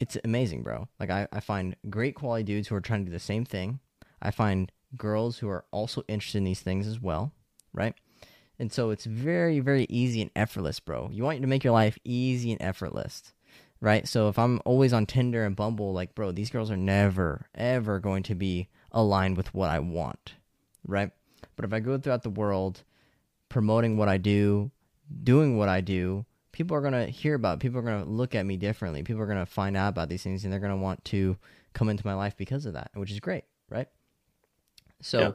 [0.00, 0.88] it's amazing, bro.
[0.98, 3.80] Like I, I find great quality dudes who are trying to do the same thing.
[4.20, 7.32] I find girls who are also interested in these things as well,
[7.72, 7.94] right?
[8.58, 11.08] And so it's very, very easy and effortless, bro.
[11.12, 13.32] You want to make your life easy and effortless,
[13.82, 14.06] right?
[14.06, 17.98] So if I'm always on Tinder and Bumble, like, bro, these girls are never, ever
[17.98, 20.34] going to be aligned with what I want,
[20.86, 21.10] right?
[21.56, 22.84] But if I go throughout the world
[23.48, 24.70] promoting what I do,
[25.24, 27.60] doing what I do, people are going to hear about it.
[27.60, 29.02] People are going to look at me differently.
[29.02, 31.36] People are going to find out about these things and they're going to want to
[31.72, 33.88] come into my life because of that, which is great, right?
[35.00, 35.32] So Yeah.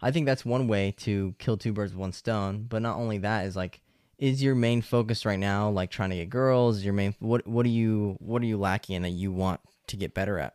[0.00, 2.66] I think that's one way to kill two birds with one stone.
[2.68, 3.80] But not only that is like,
[4.18, 6.84] is your main focus right now like trying to get girls?
[6.84, 9.96] Your main what what are you what are you lacking in that you want to
[9.96, 10.54] get better at?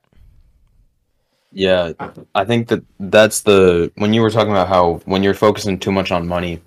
[1.52, 1.94] Yeah,
[2.36, 5.92] I think that that's the when you were talking about how when you're focusing too
[5.92, 6.62] much on money,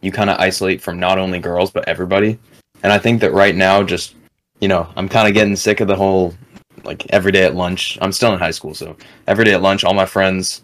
[0.00, 2.38] you kind of isolate from not only girls but everybody.
[2.82, 4.14] And I think that right now, just
[4.60, 6.34] you know, I'm kind of getting sick of the whole
[6.84, 7.98] like every day at lunch.
[8.00, 10.62] I'm still in high school, so every day at lunch, all my friends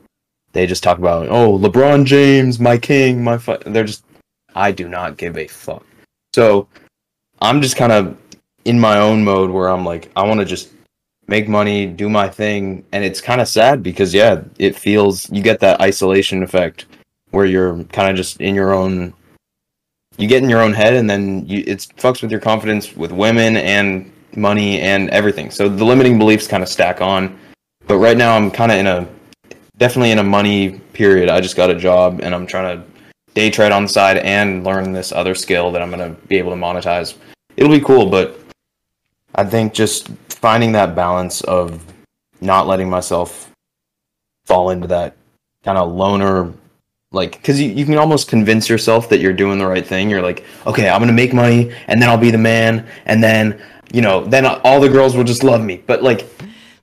[0.52, 4.04] they just talk about oh LeBron James, my king, my they're just
[4.54, 5.84] I do not give a fuck.
[6.34, 6.68] So
[7.40, 8.16] I'm just kind of
[8.64, 10.70] in my own mode where I'm like I want to just
[11.26, 15.42] make money, do my thing, and it's kind of sad because yeah, it feels you
[15.42, 16.86] get that isolation effect
[17.30, 19.12] where you're kind of just in your own
[20.16, 23.12] you get in your own head and then you it fucks with your confidence with
[23.12, 25.50] women and money and everything.
[25.50, 27.38] So the limiting beliefs kind of stack on.
[27.86, 29.08] But right now I'm kind of in a
[29.76, 31.28] definitely in a money period.
[31.28, 32.97] I just got a job and I'm trying to
[33.34, 36.36] day trade on the side and learn this other skill that I'm going to be
[36.38, 37.14] able to monetize.
[37.56, 38.38] It'll be cool, but
[39.34, 41.84] I think just finding that balance of
[42.40, 43.50] not letting myself
[44.46, 45.16] fall into that
[45.64, 46.52] kind of loner
[47.10, 50.22] like because you, you can almost convince yourself that you're doing the right thing you're
[50.22, 53.60] like okay i'm gonna make money and then i'll be the man and then
[53.92, 56.26] you know then all the girls will just love me but like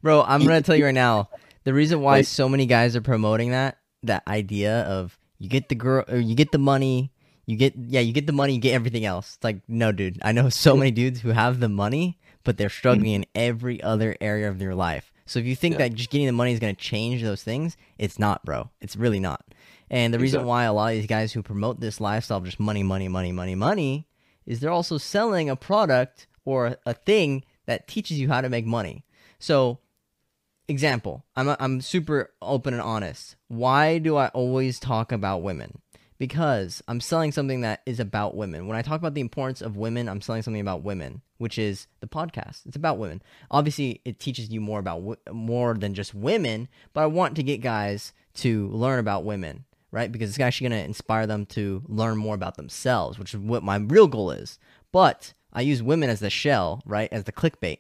[0.06, 1.30] Bro, I'm gonna tell you right now,
[1.64, 5.70] the reason why Like- so many guys are promoting that that idea of you get
[5.70, 7.12] the girl or you get the money,
[7.46, 9.36] you get yeah, you get the money, you get everything else.
[9.36, 10.20] It's like, no, dude.
[10.24, 12.78] I know so many dudes who have the money, but they're mm-hmm.
[12.78, 15.12] struggling in every other area of their life.
[15.26, 15.90] So if you think Yeah.
[15.90, 18.70] that just getting the money is gonna change those things, it's not, bro.
[18.82, 19.44] It's really not.
[19.90, 20.50] And the reason Exactly.
[20.50, 23.32] why a lot of these guys who promote this lifestyle of just money, money, money,
[23.32, 24.08] money, money,
[24.46, 28.66] is they're also selling a product or a thing that teaches you how to make
[28.66, 29.04] money.
[29.40, 29.80] So
[30.68, 31.26] example.
[31.36, 33.36] I'm a, I'm super open and honest.
[33.48, 35.80] Why do I always talk about women?
[36.18, 38.68] Because I'm selling something that is about women.
[38.68, 41.88] When I talk about the importance of women, I'm selling something about women, which is
[42.00, 42.66] the podcast.
[42.66, 43.22] It's about women.
[43.52, 47.60] Obviously, it teaches you more about more than just women, but I want to get
[47.60, 50.10] guys to learn about women, right?
[50.10, 53.64] Because it's actually going to inspire them to learn more about themselves, which is what
[53.64, 54.58] my real goal is.
[54.94, 57.80] But I use women as the shell, right, as the clickbait,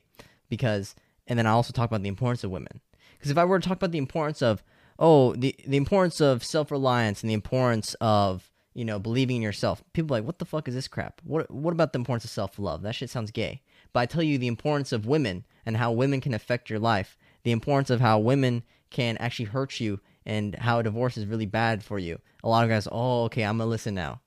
[0.49, 0.93] because
[1.27, 2.81] and then I also talk about the importance of women.
[3.17, 4.63] Because if I were to talk about the importance of
[4.99, 9.41] oh the the importance of self reliance and the importance of you know believing in
[9.41, 11.21] yourself, people like what the fuck is this crap?
[11.23, 12.81] What what about the importance of self love?
[12.81, 13.61] That shit sounds gay.
[13.93, 17.17] But I tell you the importance of women and how women can affect your life,
[17.43, 21.83] the importance of how women can actually hurt you and how divorce is really bad
[21.83, 22.19] for you.
[22.43, 24.21] A lot of guys, oh okay, I'm gonna listen now.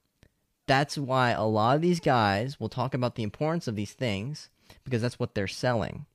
[0.66, 4.50] That's why a lot of these guys will talk about the importance of these things
[4.84, 6.06] because that's what they're selling.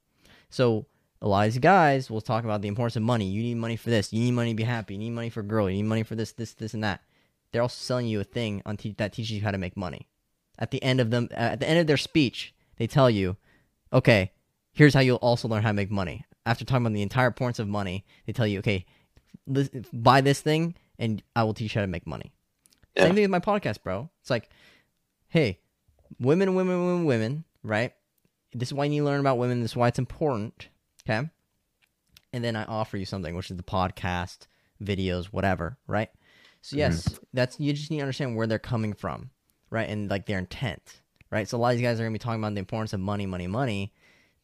[0.53, 0.85] So
[1.19, 3.25] a lot of these guys will talk about the importance of money.
[3.25, 4.13] You need money for this.
[4.13, 4.93] You need money to be happy.
[4.93, 5.69] You need money for a girl.
[5.69, 7.01] You need money for this, this, this, and that.
[7.51, 10.07] They're also selling you a thing on te- that teaches you how to make money.
[10.59, 13.37] At the end of them, uh, at the end of their speech, they tell you,
[13.91, 14.31] "Okay,
[14.71, 17.57] here's how you'll also learn how to make money." After talking about the entire importance
[17.57, 18.85] of money, they tell you, "Okay,
[19.47, 22.31] this, buy this thing, and I will teach you how to make money."
[22.95, 23.05] Yeah.
[23.05, 24.09] Same thing with my podcast, bro.
[24.21, 24.49] It's like,
[25.29, 25.59] hey,
[26.19, 27.93] women, women, women, women, right?
[28.53, 29.61] This is why you need to learn about women.
[29.61, 30.67] This is why it's important.
[31.07, 31.29] Okay.
[32.31, 34.47] And then I offer you something, which is the podcast,
[34.81, 36.09] videos, whatever, right?
[36.61, 37.23] So yes, mm-hmm.
[37.33, 39.31] that's you just need to understand where they're coming from,
[39.69, 39.87] right?
[39.89, 41.47] And like their intent, right?
[41.47, 43.25] So a lot of these guys are gonna be talking about the importance of money,
[43.25, 43.93] money, money,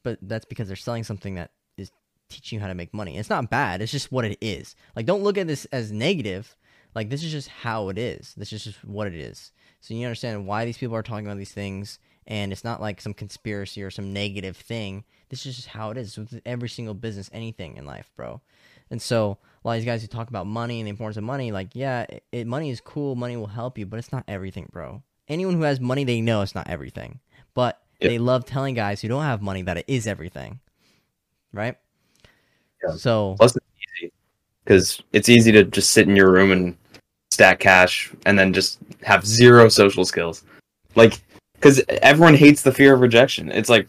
[0.04, 1.92] but that's because they're selling something that is
[2.30, 3.18] teaching you how to make money.
[3.18, 3.82] It's not bad.
[3.82, 4.76] It's just what it is.
[4.96, 6.56] Like don't look at this as negative.
[6.94, 8.34] Like this is just how it is.
[8.36, 9.52] This is just what it is.
[9.80, 12.00] So you understand why these people are talking about these things,
[12.30, 15.04] and it's not like some conspiracy or some negative thing.
[15.30, 18.40] This is just how it is with every single business, anything in life, bro.
[18.92, 21.24] And so a lot of these guys who talk about money and the importance of
[21.24, 24.24] money, like yeah, it, it, money is cool, money will help you, but it's not
[24.28, 25.04] everything, bro.
[25.28, 27.20] Anyone who has money, they know it's not everything,
[27.54, 28.10] but Yep.
[28.12, 30.62] they love telling guys who don't have money that it is everything,
[31.52, 31.76] right?
[32.82, 32.96] Yeah.
[32.96, 33.66] So Plus, it's
[34.00, 34.14] easy
[34.64, 36.78] because it's easy to just sit in your room and
[37.32, 40.44] stack cash and then just have zero social skills.
[40.96, 41.22] Like,
[41.60, 43.52] because everyone hates the fear of rejection.
[43.52, 43.88] It's like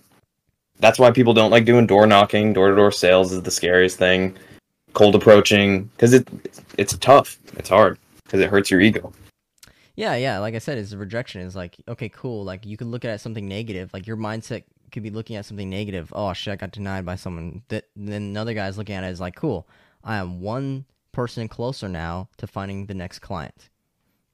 [0.80, 2.52] that's why people don't like doing door knocking.
[2.52, 4.36] Door to door sales is the scariest thing.
[4.92, 6.28] Cold approaching because it
[6.76, 7.38] it's tough.
[7.56, 9.12] It's hard because it hurts your ego.
[9.94, 10.38] Yeah, yeah.
[10.38, 11.42] Like I said, it's rejection.
[11.42, 12.44] Is like, okay, cool.
[12.44, 13.92] Like you could look at something negative.
[13.92, 16.12] Like your mindset could be looking at something negative.
[16.14, 17.62] Oh shit, I got denied by someone.
[17.68, 19.68] That then another guy's looking at it as like, cool.
[20.02, 23.68] I am one person closer now to finding the next client.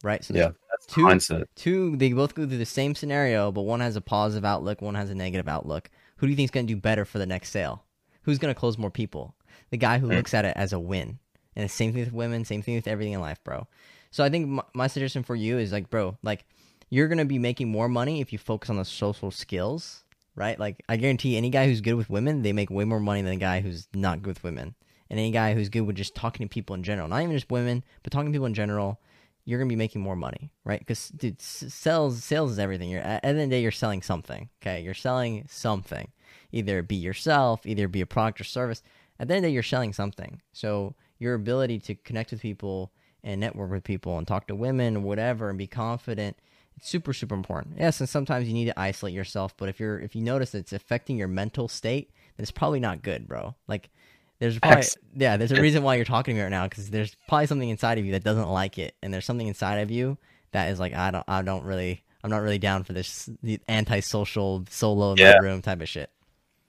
[0.06, 0.24] Right.
[0.24, 1.46] So there's that's two mindset.
[1.56, 1.96] two.
[1.96, 5.10] They both go through the same scenario, but one has a positive outlook, one has
[5.10, 5.90] a negative outlook.
[6.18, 7.84] Who do you think is going to do better for the next sale?
[8.22, 9.34] Who's going to close more people?
[9.70, 10.16] The guy who Mm.
[10.16, 11.18] looks at it as a win.
[11.56, 13.66] And the same thing with women, same thing with everything in life, bro.
[14.12, 16.44] So I think my, my suggestion for you is like, bro, like
[16.88, 20.04] you're gonna be making more money if you focus on the social skills,
[20.36, 20.58] right?
[20.60, 23.32] Like I guarantee any guy who's good with women, they make way more money than
[23.32, 24.76] a guy who's not good with women.
[25.10, 27.50] And any guy who's good with just talking to people in general, not even just
[27.50, 29.00] women, but talking to people in general,
[29.46, 30.80] you're gonna be making more money, right?
[30.80, 32.90] Because dude, sales sales is everything.
[32.90, 34.50] You're at the end of the day, you're selling something.
[34.60, 36.08] Okay, you're selling something.
[36.52, 38.82] Either be yourself, either be a product or service.
[39.18, 40.42] At the end of the day, you're selling something.
[40.52, 42.92] So your ability to connect with people
[43.22, 46.36] and network with people and talk to women whatever and be confident
[46.76, 49.98] it's super super important yes and sometimes you need to isolate yourself but if you're
[49.98, 53.54] if you notice that it's affecting your mental state then it's probably not good bro
[53.66, 53.90] like
[54.38, 54.96] there's probably Facts.
[55.14, 57.68] yeah there's a reason why you're talking to me right now because there's probably something
[57.68, 60.18] inside of you that doesn't like it and there's something inside of you
[60.52, 63.58] that is like i don't i don't really i'm not really down for this the
[63.68, 65.32] antisocial solo in Yeah.
[65.40, 66.10] my room type of shit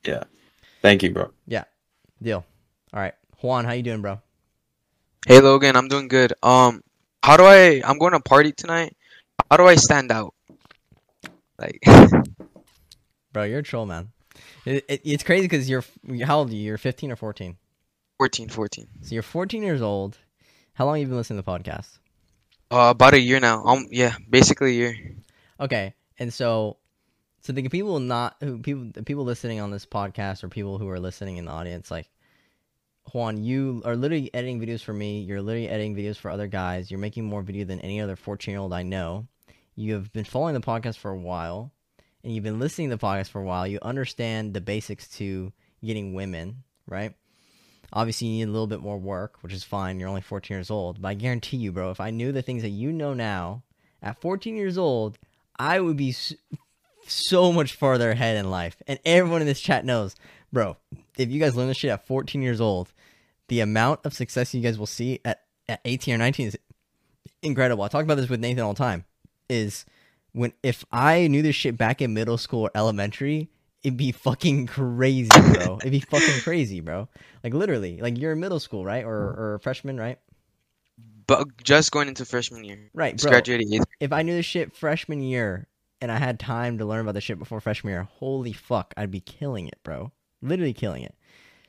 [0.05, 0.23] Yeah.
[0.81, 1.31] Thank you, bro.
[1.47, 1.63] Yeah.
[2.21, 2.45] Deal
[2.93, 4.21] all right juan how you doing bro
[5.27, 6.31] Hey Logan, I'm doing good.
[6.41, 6.81] Um,
[7.21, 7.81] how do I?
[7.83, 8.95] I'm going to party tonight.
[9.51, 10.33] How do I stand out?
[11.59, 11.83] Like,
[13.33, 14.09] bro you're a troll man
[14.67, 15.83] it, it, it's crazy because you're
[16.25, 17.57] how old are you you're 15 or 14
[18.17, 18.87] 14, 14.
[19.01, 20.17] So you're 14 years old.
[20.73, 21.99] How long have you been listening to the podcast?
[22.71, 23.63] Uh, about a year now.
[23.63, 24.95] Um, yeah, basically a year.
[25.59, 26.77] Okay, and so,
[27.41, 30.89] so the people not who people the people listening on this podcast or people who
[30.89, 32.09] are listening in the audience, like
[33.13, 35.21] Juan, you are literally editing videos for me.
[35.21, 36.91] You're literally editing videos for other guys.
[36.91, 39.27] You're making more video than any other 14 year old I know.
[39.75, 41.71] You have been following the podcast for a while,
[42.27, 43.65] and you've been listening to the podcast for a while.
[43.65, 47.13] You understand the basics to getting women, right?
[47.93, 49.97] Obviously, you need a little bit more work, which is fine.
[49.97, 51.01] You're only 14 years old.
[51.01, 53.63] But I guarantee you, bro, if I knew the things that you know now
[54.01, 55.17] at 14 years old,
[55.57, 56.13] I would be
[57.07, 58.75] so much farther ahead in life.
[58.87, 60.13] And everyone in this chat knows,
[60.51, 60.75] bro,
[61.17, 62.91] if you guys learn this shit at 14 years old,
[63.47, 66.57] the amount of success you guys will see at, at 18 or 19 is
[67.41, 67.85] incredible.
[67.85, 69.05] I talk about this with Nathan all the time.
[69.47, 69.85] Is
[70.37, 73.49] when if I knew this shit back in middle school or elementary,
[73.83, 75.77] it'd be fucking crazy, bro.
[75.81, 77.09] it'd be fucking crazy, bro.
[77.43, 80.19] Like literally, like you're in middle school, right, or or freshman, right?
[81.25, 82.89] But just going into freshman year.
[82.93, 83.31] Right, Just bro.
[83.31, 83.85] graduated eighth.
[83.99, 85.67] If I knew this shit freshman year
[86.01, 89.11] and I had time to learn about the shit before freshman year, holy fuck, I'd
[89.11, 90.11] be killing it, bro.
[90.41, 91.15] Literally killing it.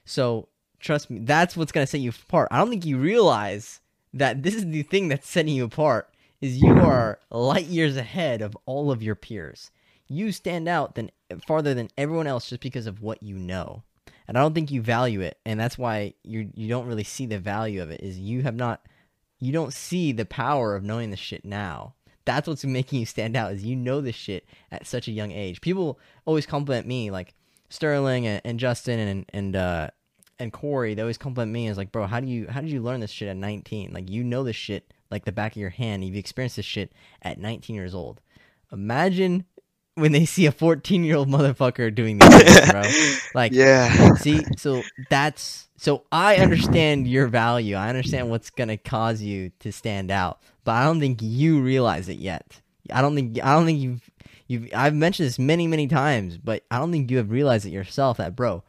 [0.04, 0.48] So
[0.78, 2.48] trust me, that's what's gonna set you apart.
[2.52, 3.80] I don't think you realize
[4.14, 6.08] that this is the thing that's setting you apart
[6.40, 9.70] is you are light years ahead of all of your peers.
[10.06, 11.10] You stand out than
[11.46, 13.82] farther than everyone else just because of what you know.
[14.26, 17.26] And I don't think you value it, and that's why you you don't really see
[17.26, 18.00] the value of it.
[18.02, 18.82] Is you have not
[19.40, 21.94] you don't see the power of knowing the shit now.
[22.24, 25.32] That's what's making you stand out is you know this shit at such a young
[25.32, 25.60] age.
[25.60, 27.34] People always compliment me like
[27.70, 29.88] Sterling and, and Justin and and uh
[30.38, 30.94] and Corey.
[30.94, 33.10] They always compliment me as like, bro, how do you how did you learn this
[33.10, 33.92] shit at 19?
[33.92, 36.04] Like you know this shit like the back of your hand.
[36.04, 36.92] You've experienced this shit
[37.22, 38.20] at 19 years old.
[38.72, 39.44] Imagine
[39.94, 42.82] when they see a 14 year old motherfucker doing this, bro.
[43.34, 44.14] Like Yeah.
[44.14, 47.76] See, so that's so I understand your value.
[47.76, 52.08] I understand what's gonna cause you to stand out, but I don't think you realize
[52.08, 52.60] it yet.
[52.92, 54.10] I don't think I don't think you've
[54.46, 57.70] you've I've mentioned this many many times, but I don't think you have realized it
[57.70, 58.62] yourself that bro,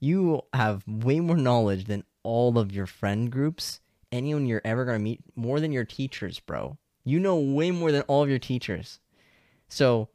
[0.00, 3.80] you have way more knowledge than all of your friend groups,
[4.12, 6.78] anyone you're ever gonna meet, more than your teachers, bro.
[7.04, 9.00] You know way more than all of your teachers.
[9.68, 10.08] So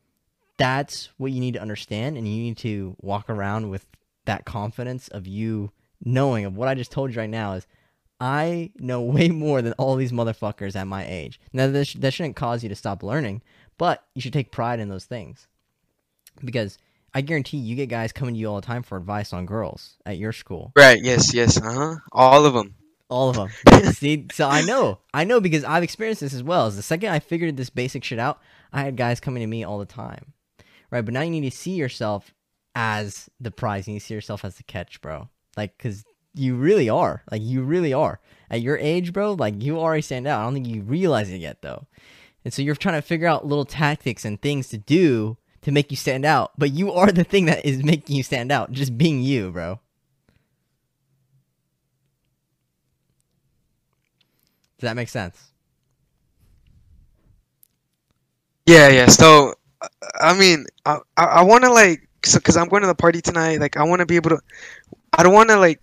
[0.57, 3.85] that's what you need to understand and you need to walk around with
[4.25, 5.71] that confidence of you
[6.03, 7.67] knowing of what I just told you right now is
[8.19, 11.39] I know way more than all these motherfuckers at my age.
[11.53, 13.41] Now that, sh- that shouldn't cause you to stop learning,
[13.77, 15.47] but you should take pride in those things
[16.43, 16.77] because
[17.13, 19.97] I guarantee you get guys coming to you all the time for advice on girls
[20.05, 20.71] at your school.
[20.75, 20.99] Right.
[21.01, 21.33] Yes.
[21.33, 21.59] Yes.
[21.61, 21.95] Uh huh.
[22.11, 22.75] All of them.
[23.12, 23.84] All of them.
[23.93, 26.68] See, so I know, I know because I've experienced this as well.
[26.68, 28.39] Is the second I figured this basic shit out,
[28.72, 30.32] I had guys coming to me all the time,
[30.89, 31.03] right?
[31.03, 32.34] But now you need to see yourself
[32.74, 33.86] as the prize.
[33.86, 35.28] You need to see yourself as the catch, bro.
[35.57, 37.22] Like, cause you really are.
[37.30, 38.22] Like, you really are.
[38.49, 40.39] At your age, bro, like you already stand out.
[40.39, 41.88] I don't think you realize it yet, though.
[42.45, 45.91] And so you're trying to figure out little tactics and things to do to make
[45.91, 46.53] you stand out.
[46.57, 48.72] But you are the thing that is making you stand out.
[48.72, 49.82] Just being you, bro.
[54.82, 55.51] Does that make sense?
[58.65, 58.89] Yeah.
[58.89, 59.07] Yeah.
[59.07, 59.55] So,
[60.19, 63.21] I mean, I I, I want to like, so, cause I'm going to the party
[63.21, 63.59] tonight.
[63.59, 64.39] Like, I want to be able to.
[65.13, 65.82] I don't want to like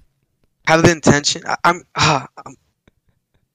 [0.66, 1.42] have the intention.
[1.46, 1.82] I, I'm.
[1.96, 2.56] Ah, I'm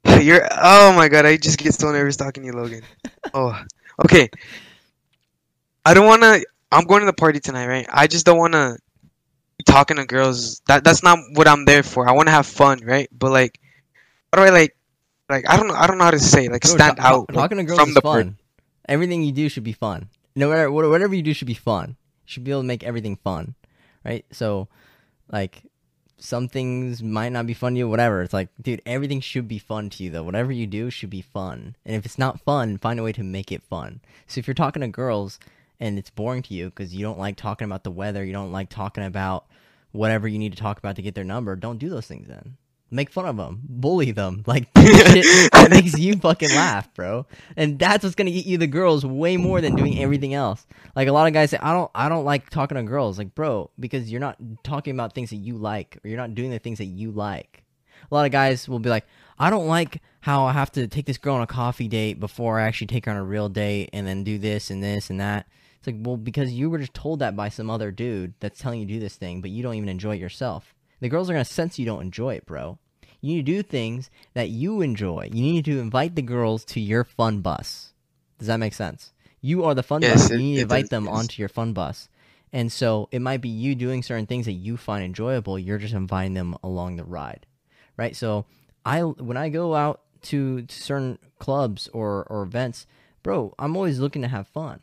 [0.21, 0.47] you're.
[0.51, 1.25] Oh my god!
[1.25, 2.83] I just get so nervous talking to you, Logan.
[3.33, 3.57] Oh.
[4.05, 4.29] Okay.
[5.85, 6.45] I don't want to.
[6.71, 7.87] I'm going to the party tonight, right?
[7.91, 8.77] I just don't want to
[9.57, 10.61] be talking to girls.
[10.67, 12.07] That that's not what I'm there for.
[12.07, 13.07] I want to have fun, right?
[13.11, 13.59] But like,
[14.31, 14.75] how do I like,
[15.33, 15.73] like I don't know.
[15.75, 17.27] I don't know how to say like stand ta- out.
[17.27, 18.13] ta- talking like, to girls from is the fun.
[18.13, 18.35] party.
[18.87, 20.09] Everything you do should be fun.
[20.35, 21.89] No matter whatever you do should be fun.
[21.89, 23.55] You should be able to make everything fun,
[24.03, 24.25] right?
[24.31, 24.67] So,
[25.31, 25.63] like,
[26.17, 27.89] some things might not be fun to you.
[27.89, 28.21] Whatever.
[28.21, 30.23] It's like, dude, everything should be fun to you though.
[30.23, 31.75] Whatever you do should be fun.
[31.85, 34.01] And if it's not fun, find a way to make it fun.
[34.27, 35.39] So if you're talking to girls
[35.79, 38.51] and it's boring to you because you don't like talking about the weather, you don't
[38.51, 39.45] like talking about
[39.91, 42.57] whatever you need to talk about to get their number, don't do those things then.
[42.93, 47.25] Make fun of them, bully them, like shit that makes you fucking laugh, bro.
[47.57, 50.65] And that's what's gonna get you the girls way more than doing everything else.
[50.95, 53.17] Like a lot of guys say, I don't, I don't like talking to girls.
[53.17, 56.51] Like, bro, because you're not talking about things that you like, or you're not doing
[56.51, 57.63] the things that you like.
[58.11, 59.07] A lot of guys will be like,
[59.39, 62.59] I don't like how I have to take this girl on a coffee date before
[62.59, 65.19] I actually take her on a real date, and then do this and this and
[65.19, 65.47] that.
[65.79, 68.79] It's like, well, because you were just told that by some other dude that's telling
[68.79, 70.72] you to do this thing, but you don't even enjoy it yourself.
[71.03, 72.79] The girls are gonna sense you don't enjoy it, bro.
[73.19, 75.31] You need to do things that you enjoy.
[75.33, 77.91] You need to invite the girls to your fun bus.
[78.39, 79.11] Does that make sense?
[79.41, 80.31] You are the fun Yes, bus.
[80.31, 81.13] You need to invite does, them yes.
[81.13, 82.07] onto your fun bus.
[82.53, 85.59] And so it might be you doing certain things that you find enjoyable.
[85.59, 87.47] You're just inviting them along the ride,
[87.97, 88.15] right?
[88.15, 88.45] So
[88.85, 92.87] I when I go out to, to certain clubs or or events,
[93.23, 94.79] bro, I'm always looking to have fun.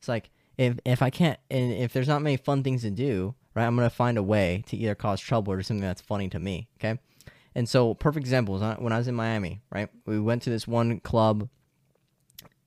[0.00, 3.36] It's like if if I can't and if there's not many fun things to do,
[3.54, 3.66] right?
[3.66, 6.38] I'm gonna find a way to either cause trouble or do something that's funny to
[6.38, 6.68] me.
[6.78, 6.98] Okay.
[7.54, 9.88] And so, perfect example is when I was in Miami, right?
[10.06, 11.48] We went to this one club.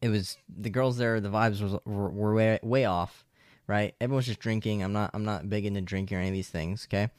[0.01, 1.19] It was the girls there.
[1.19, 3.25] The vibes was, were, were way, way off,
[3.65, 3.95] right?
[3.99, 4.83] Everyone's just drinking.
[4.83, 5.11] I'm not.
[5.13, 6.87] I'm not big into drinking or any of these things.
[6.87, 7.09] Okay,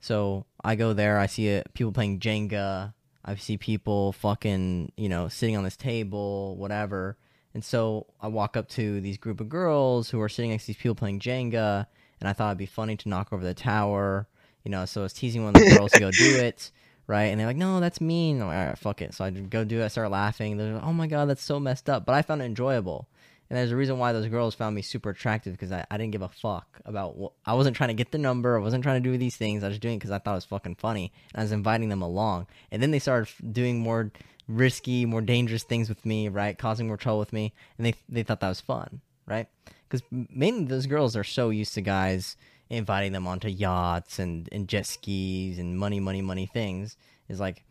[0.00, 1.18] so I go there.
[1.18, 2.94] I see it, people playing Jenga.
[3.24, 7.16] I see people fucking, you know, sitting on this table, whatever.
[7.54, 10.66] And so I walk up to these group of girls who are sitting next to
[10.68, 11.86] these people playing Jenga,
[12.24, 14.26] and I thought it'd be funny to knock over the tower.
[14.64, 16.70] You know, so I was teasing one of the girls to go do it
[17.06, 17.24] right?
[17.24, 18.40] And they're like, no, that's mean.
[18.40, 19.12] I'm like, all right, fuck it.
[19.12, 19.84] So I just go do it.
[19.84, 20.56] I start laughing.
[20.56, 22.06] They're like, oh my god, that's so messed up.
[22.06, 23.08] But I found it enjoyable.
[23.50, 26.12] And there's a reason why those girls found me super attractive because I, I didn't
[26.12, 28.58] give a fuck about what I wasn't trying to get the number.
[28.58, 29.62] I wasn't trying to do these things.
[29.62, 31.12] I was doing it because I thought it was fucking funny.
[31.34, 32.46] And I was inviting them along.
[32.70, 34.10] And then they started doing more
[34.48, 36.56] risky, more dangerous things with me, right?
[36.56, 37.52] Causing more trouble with me.
[37.76, 39.46] And they, they thought that was fun, right?
[39.94, 42.36] Because mainly those girls are so used to guys
[42.68, 46.96] inviting them onto yachts and, and jet skis and money, money, money things.
[47.28, 47.62] Is like,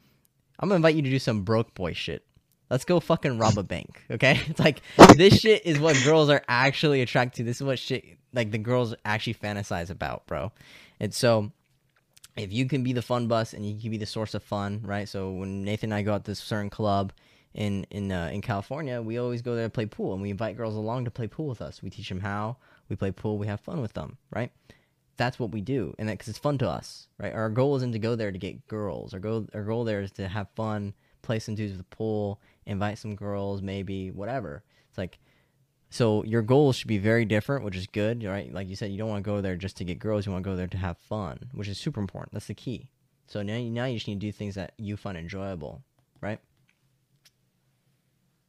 [0.59, 2.23] I'm gonna invite you to do some broke boy shit.
[2.69, 4.39] Let's go fucking rob a bank, okay?
[4.47, 4.81] It's like
[5.15, 7.43] this shit is what girls are actually attracted to.
[7.43, 10.51] This is what shit like the girls actually fantasize about, bro.
[10.99, 11.51] And so
[12.35, 14.81] if you can be the fun bus and you can be the source of fun,
[14.83, 15.07] right?
[15.09, 17.11] So when Nathan and I go out to this certain club
[17.53, 20.57] in in uh, in California, we always go there to play pool, and we invite
[20.57, 21.81] girls along to play pool with us.
[21.81, 22.57] We teach them how.
[22.89, 23.37] We play pool.
[23.37, 24.51] We have fun with them, right?
[25.17, 27.33] That's what we do, and because it's fun to us, right?
[27.33, 29.13] Our goal isn't to go there to get girls.
[29.13, 32.41] Our goal our goal there is to have fun, play some dudes with the pool,
[32.65, 34.63] invite some girls, maybe whatever.
[34.89, 35.19] It's like
[35.93, 38.51] so your goals should be very different, which is good, right?
[38.51, 40.25] Like you said, you don't want to go there just to get girls.
[40.25, 42.33] You want to go there to have fun, which is super important.
[42.33, 42.89] That's the key.
[43.27, 45.83] So now, now you just need to do things that you find enjoyable?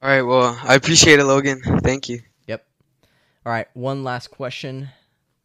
[0.04, 0.20] All right.
[0.20, 1.62] Well, I appreciate it, Logan.
[1.80, 2.20] Thank you.
[2.46, 2.66] Yep.
[3.46, 4.90] All right, one last question.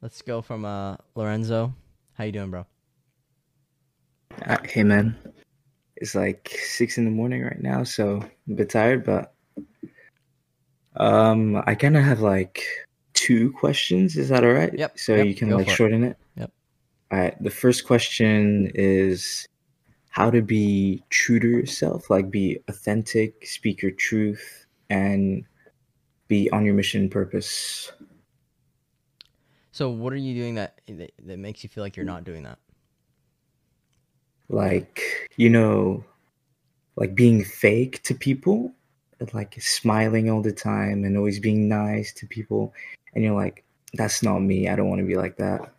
[0.02, 1.74] Let's go from uh Lorenzo.
[2.16, 2.66] How you doing, bro?
[4.46, 5.16] Uh, hey man,
[5.96, 9.34] it's like six in the morning right now, so I'm a bit tired, but
[10.98, 12.62] um, I kind of have like
[13.14, 14.18] two questions.
[14.18, 14.78] Is that all right?
[14.78, 15.76] Yep, So yep, you can go like for it.
[15.76, 16.18] shorten it.
[16.36, 16.52] Yep.
[17.12, 17.44] All right.
[17.44, 19.48] The first question is
[20.20, 25.46] how to be true to yourself, like be authentic, speak your truth, and
[26.28, 27.92] be on your mission and purpose.
[29.72, 32.44] So what are you doing that that, that makes you feel like you're not doing
[32.44, 32.60] that?
[34.50, 36.04] like you know
[36.96, 38.74] like being fake to people
[39.34, 42.74] like smiling all the time and always being nice to people
[43.14, 43.64] and you're like
[43.94, 45.72] that's not me i don't want to be like that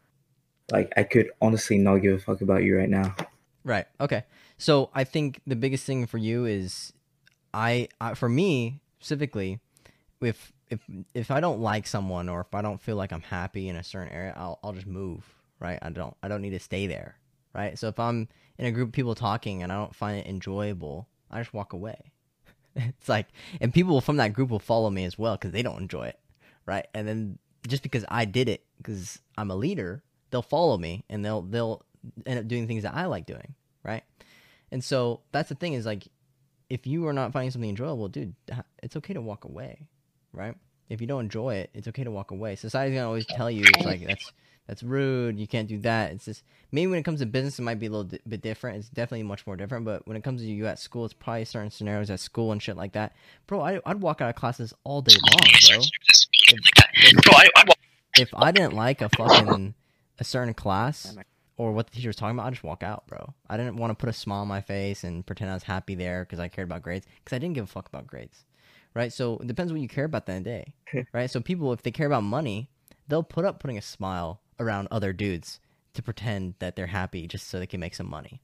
[0.71, 3.15] like i could honestly not give a fuck about you right now
[3.65, 3.87] Right.
[4.01, 4.25] Okay.
[4.59, 6.93] So I think the biggest thing for you is,
[7.53, 9.61] I, I for me specifically,
[10.21, 10.81] if if
[11.15, 13.85] if I don't like someone or if I don't feel like I'm happy in a
[13.85, 15.25] certain area, I'll I'll just move.
[15.59, 15.79] Right.
[15.83, 17.17] I don't I don't need to stay there.
[17.55, 17.79] Right.
[17.79, 21.09] So if I'm in a group of people talking and I don't find it enjoyable,
[21.31, 22.13] I just walk away.
[22.77, 23.27] it's like,
[23.61, 26.19] and people from that group will follow me as well because they don't enjoy it.
[26.67, 26.87] Right.
[26.95, 31.25] And then just because I did it because I'm a leader, they'll follow me and
[31.25, 31.83] they'll they'll
[32.27, 34.03] end up doing things that I like doing, right?
[34.71, 36.09] And so that's the thing is like,
[36.69, 38.35] if you are not finding something enjoyable, dude,
[38.83, 39.89] it's okay to walk away,
[40.33, 40.55] right?
[40.89, 42.57] If you don't enjoy it, it's okay to walk away.
[42.57, 44.33] Society's gonna always tell you it's like that's
[44.67, 45.39] that's rude.
[45.39, 46.13] You can't do that.
[46.13, 48.41] It's just maybe when it comes to business, it might be a little di- bit
[48.41, 48.79] different.
[48.79, 49.85] It's definitely much more different.
[49.85, 52.63] But when it comes to you at school, it's probably certain scenarios at school and
[52.63, 53.15] shit like that,
[53.47, 53.61] bro.
[53.61, 55.39] I, I'd walk out of classes all day long,
[55.69, 55.81] bro.
[58.17, 59.75] If I didn't like a fucking
[60.19, 61.07] a certain class
[61.61, 63.35] or what the teacher was talking about, I just walk out, bro.
[63.51, 65.95] I didn't want to put a smile on my face and pretend I was happy
[65.95, 68.47] there because I cared about grades because I didn't give a fuck about grades,
[68.95, 69.13] right?
[69.13, 70.59] So it depends what you care about at the end of the
[70.95, 71.31] day, right?
[71.31, 72.71] So people, if they care about money,
[73.09, 75.61] they'll put up putting a smile around other dudes
[75.93, 78.41] to pretend that they're happy just so they can make some money,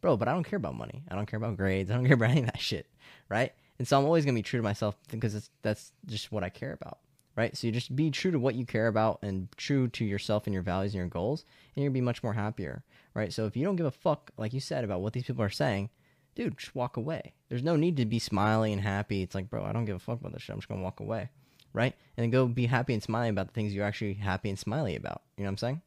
[0.00, 0.16] bro.
[0.16, 1.02] But I don't care about money.
[1.10, 1.90] I don't care about grades.
[1.90, 2.86] I don't care about any of that shit,
[3.28, 3.52] right?
[3.78, 6.72] And so I'm always gonna be true to myself because that's just what I care
[6.72, 6.96] about
[7.36, 7.56] right?
[7.56, 10.54] So you just be true to what you care about and true to yourself and
[10.54, 13.32] your values and your goals, and you're gonna be much more happier, right?
[13.32, 15.50] So if you don't give a fuck, like you said, about what these people are
[15.50, 15.90] saying,
[16.34, 17.34] dude, just walk away.
[17.48, 19.22] There's no need to be smiling and happy.
[19.22, 20.54] It's like, bro, I don't give a fuck about this shit.
[20.54, 21.30] I'm just gonna walk away,
[21.72, 21.94] right?
[22.16, 24.96] And then go be happy and smiling about the things you're actually happy and smiley
[24.96, 25.22] about.
[25.36, 25.82] You know what I'm saying?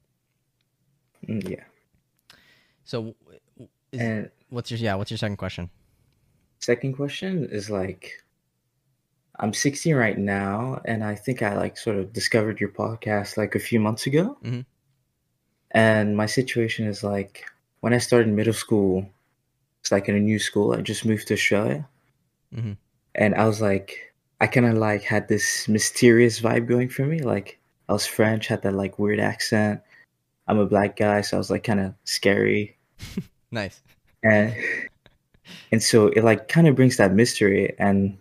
[1.28, 1.64] Mm, yeah
[2.84, 3.16] So,
[3.92, 4.96] is, and what's your yeah?
[4.96, 5.70] What's your second question?
[6.60, 8.24] second question is like
[9.40, 13.56] i'm 16 right now and i think i like sort of discovered your podcast like
[13.56, 14.66] a few months ago Mhm.
[15.72, 17.44] and my situation is like
[17.82, 19.08] when i started middle school
[19.82, 21.88] it's like in a new school i just moved to australia
[22.56, 22.78] Mhm.
[23.16, 27.20] and i was like i kind of like had this mysterious vibe going for me
[27.20, 27.60] like
[27.90, 29.82] i was french had that like weird accent
[30.48, 32.76] i'm a black guy so i was like kind of scary
[33.52, 33.82] Nice.
[34.24, 34.56] and
[35.72, 38.18] and so it like kind of brings that mystery and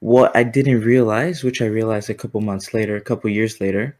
[0.00, 3.96] what i didn't realize which i realized a couple months later a couple years later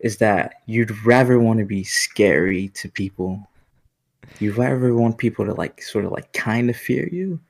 [0.00, 3.48] is that you'd rather want to be scary to people
[4.40, 7.40] you'd rather want people to like sort of like kind of fear you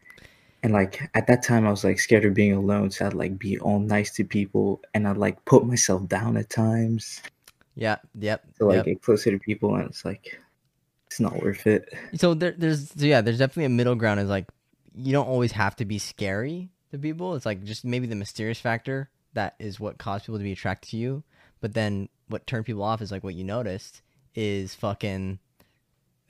[0.63, 3.39] and like at that time i was like scared of being alone so i'd like
[3.39, 7.21] be all nice to people and i'd like put myself down at times
[7.77, 7.97] Yeah.
[8.19, 8.57] Yep.
[8.57, 8.85] to like yep.
[8.87, 10.41] get closer to people and it's like
[11.07, 11.95] it's not worth it.
[12.17, 14.19] So there, there's so yeah, there's definitely a middle ground.
[14.19, 14.47] Is like
[14.95, 17.35] you don't always have to be scary to people.
[17.35, 20.91] It's like just maybe the mysterious factor that is what caused people to be attracted
[20.91, 21.23] to you.
[21.61, 24.03] But then what turned people off is like what you noticed
[24.35, 25.39] is fucking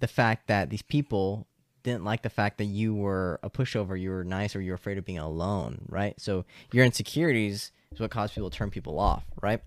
[0.01, 1.47] the fact that these people
[1.83, 4.77] didn't like the fact that you were a pushover, you were nice, or you were
[4.77, 6.21] afraid of being alone, right?
[6.21, 9.63] So your insecurities is what caused people to turn people off, right?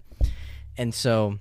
[0.77, 1.39] And so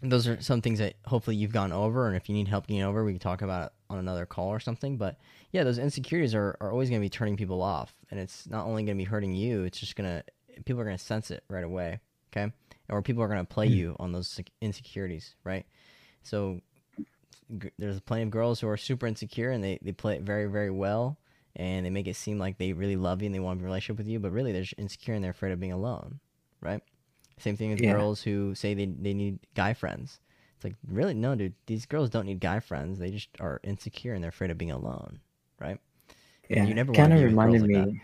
[0.00, 2.82] those are some things that hopefully you've gone over, and if you need help getting
[2.82, 4.96] over, we can talk about it on another call or something.
[4.96, 5.18] But
[5.52, 8.66] yeah, those insecurities are, are always going to be turning people off, and it's not
[8.66, 10.22] only going to be hurting you; it's just gonna
[10.64, 12.00] people are going to sense it right away,
[12.32, 12.52] okay?
[12.88, 13.74] Or people are going to play hmm.
[13.74, 15.66] you on those insecurities, right?
[16.22, 16.60] So
[17.58, 20.46] g- there's plenty of girls who are super insecure and they, they play it very
[20.46, 21.18] very well
[21.56, 23.64] and they make it seem like they really love you and they want to be
[23.64, 26.20] in a relationship with you but really they're insecure and they're afraid of being alone
[26.60, 26.82] right
[27.38, 27.92] same thing with Yeah.
[27.92, 30.20] girls who say they, they need guy friends
[30.60, 34.12] it's like really no dude these girls don't need guy friends they just are insecure
[34.12, 35.18] and they're afraid of being alone
[35.58, 35.78] right
[36.50, 38.02] Yeah, you never kind of be with girls reminded like me.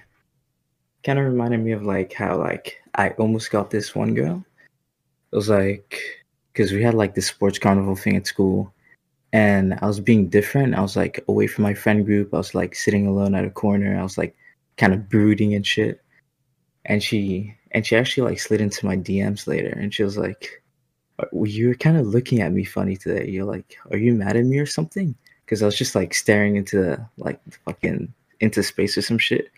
[1.02, 4.44] Kind of reminded me of like how like I almost got this one girl.
[5.32, 6.00] It was like
[6.52, 8.72] because we had like this sports carnival thing at school,
[9.32, 10.76] and I was being different.
[10.76, 12.32] I was like away from my friend group.
[12.32, 13.98] I was like sitting alone at a corner.
[13.98, 14.36] I was like
[14.76, 16.00] kind of brooding and shit.
[16.84, 20.62] And she and she actually like slid into my DMs later, and she was like,
[21.18, 23.28] "Uh, "You were kind of looking at me funny today.
[23.30, 25.14] You're like, are you mad at me or something?"
[25.44, 29.50] Because I was just like staring into the, like fucking into space or some shit.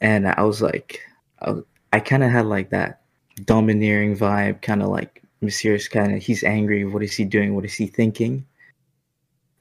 [0.00, 1.00] And I was like,
[1.40, 3.02] I, was- I kind of had like that
[3.44, 6.84] domineering vibe, kind of like mysterious, kind of he's angry.
[6.84, 7.54] What is he doing?
[7.54, 8.46] What is he thinking?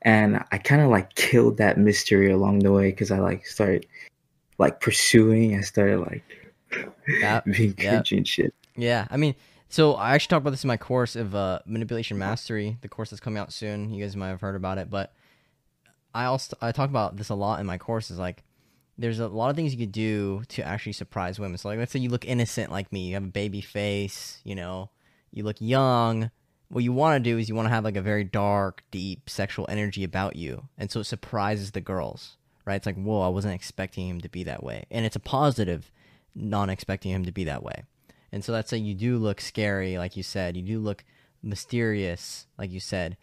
[0.03, 3.85] And I kind of like killed that mystery along the way because I like started
[4.57, 5.57] like pursuing.
[5.57, 6.23] I started like
[7.07, 8.05] Yep, being yep.
[8.11, 8.53] and shit.
[8.77, 9.35] Yeah, I mean,
[9.69, 13.11] so I actually talked about this in my course of uh, manipulation mastery, the course
[13.11, 13.93] that's coming out soon.
[13.93, 15.13] You guys might have heard about it, but
[16.13, 18.17] I also I talk about this a lot in my courses.
[18.17, 18.43] Like,
[18.97, 21.59] there's a lot of things you could do to actually surprise women.
[21.59, 24.55] So, like, let's say you look innocent like me, you have a baby face, you
[24.55, 24.89] know,
[25.31, 26.31] you look young.
[26.69, 29.29] What you want to do is you want to have like a very dark, deep
[29.29, 32.75] sexual energy about you, and so it surprises the girls, right?
[32.75, 35.91] It's like, whoa, I wasn't expecting him to be that way, and it's a positive,
[36.33, 37.83] non expecting him to be that way.
[38.31, 41.03] And so let's say you do look scary, like you said, you do look
[41.41, 43.17] mysterious, like you said.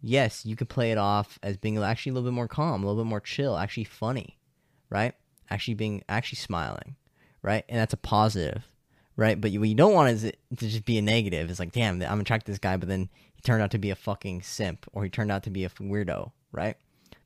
[0.00, 2.86] Yes, you could play it off as being actually a little bit more calm, a
[2.86, 4.38] little bit more chill, actually funny,
[4.90, 5.14] right?
[5.50, 6.96] Actually being actually smiling,
[7.42, 7.64] right?
[7.68, 8.68] And that's a positive,
[9.16, 9.40] right?
[9.40, 11.50] But what you don't want is it to just be a negative.
[11.50, 13.90] It's like, damn, I'm attracted to this guy, but then he turned out to be
[13.90, 16.76] a fucking simp, or he turned out to be a weirdo, right?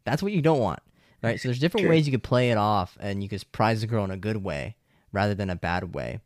[0.05, 0.81] That's what you don't want,
[1.23, 1.39] right?
[1.39, 1.91] So there's different Sure.
[1.91, 4.39] ways you could play it off, and you could surprise the girl in a good
[4.43, 4.77] way
[5.13, 6.21] rather than a bad way.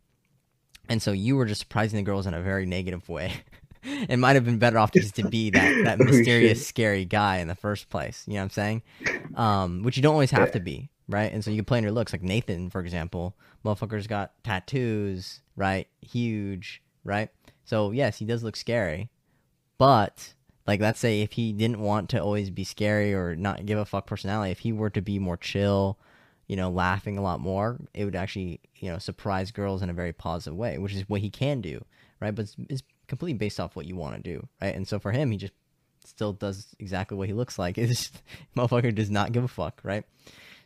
[0.88, 3.32] And so you were just surprising the girls in a very negative way.
[3.82, 7.38] it might have been better off just to be that, that Oh, mysterious, scary guy
[7.38, 8.24] in the first place.
[8.26, 8.82] You know what I'm saying?
[9.34, 10.52] Um, which you don't always have Yeah.
[10.52, 11.32] to be, right?
[11.32, 12.12] And so you can play in your looks.
[12.12, 15.88] Like Nathan, for example, motherfucker's got tattoos, right?
[16.02, 17.30] Huge, right?
[17.64, 19.08] So yes, he does look scary,
[19.78, 20.34] but
[20.66, 23.84] like let's say if he didn't want to always be scary or not give a
[23.84, 25.98] fuck personality, if he were to be more chill,
[26.46, 29.94] you know, laughing a lot more, it would actually, you know, surprise girls in a
[29.94, 31.84] very positive way, which is what he can do,
[32.20, 32.34] right?
[32.34, 34.74] But it's, it's completely based off what you want to do, right?
[34.74, 35.52] And so for him, he just
[36.04, 37.78] still does exactly what he looks like.
[37.78, 38.22] It's just,
[38.56, 40.04] motherfucker does not give a fuck, right?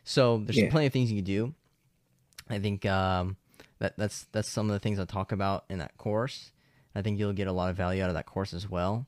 [0.03, 0.69] So there's Yeah.
[0.69, 1.53] plenty of things you can do.
[2.49, 3.37] I think um,
[3.77, 6.51] that that's that's some of the things I talk about in that course.
[6.95, 9.05] I think you'll get a lot of value out of that course as well.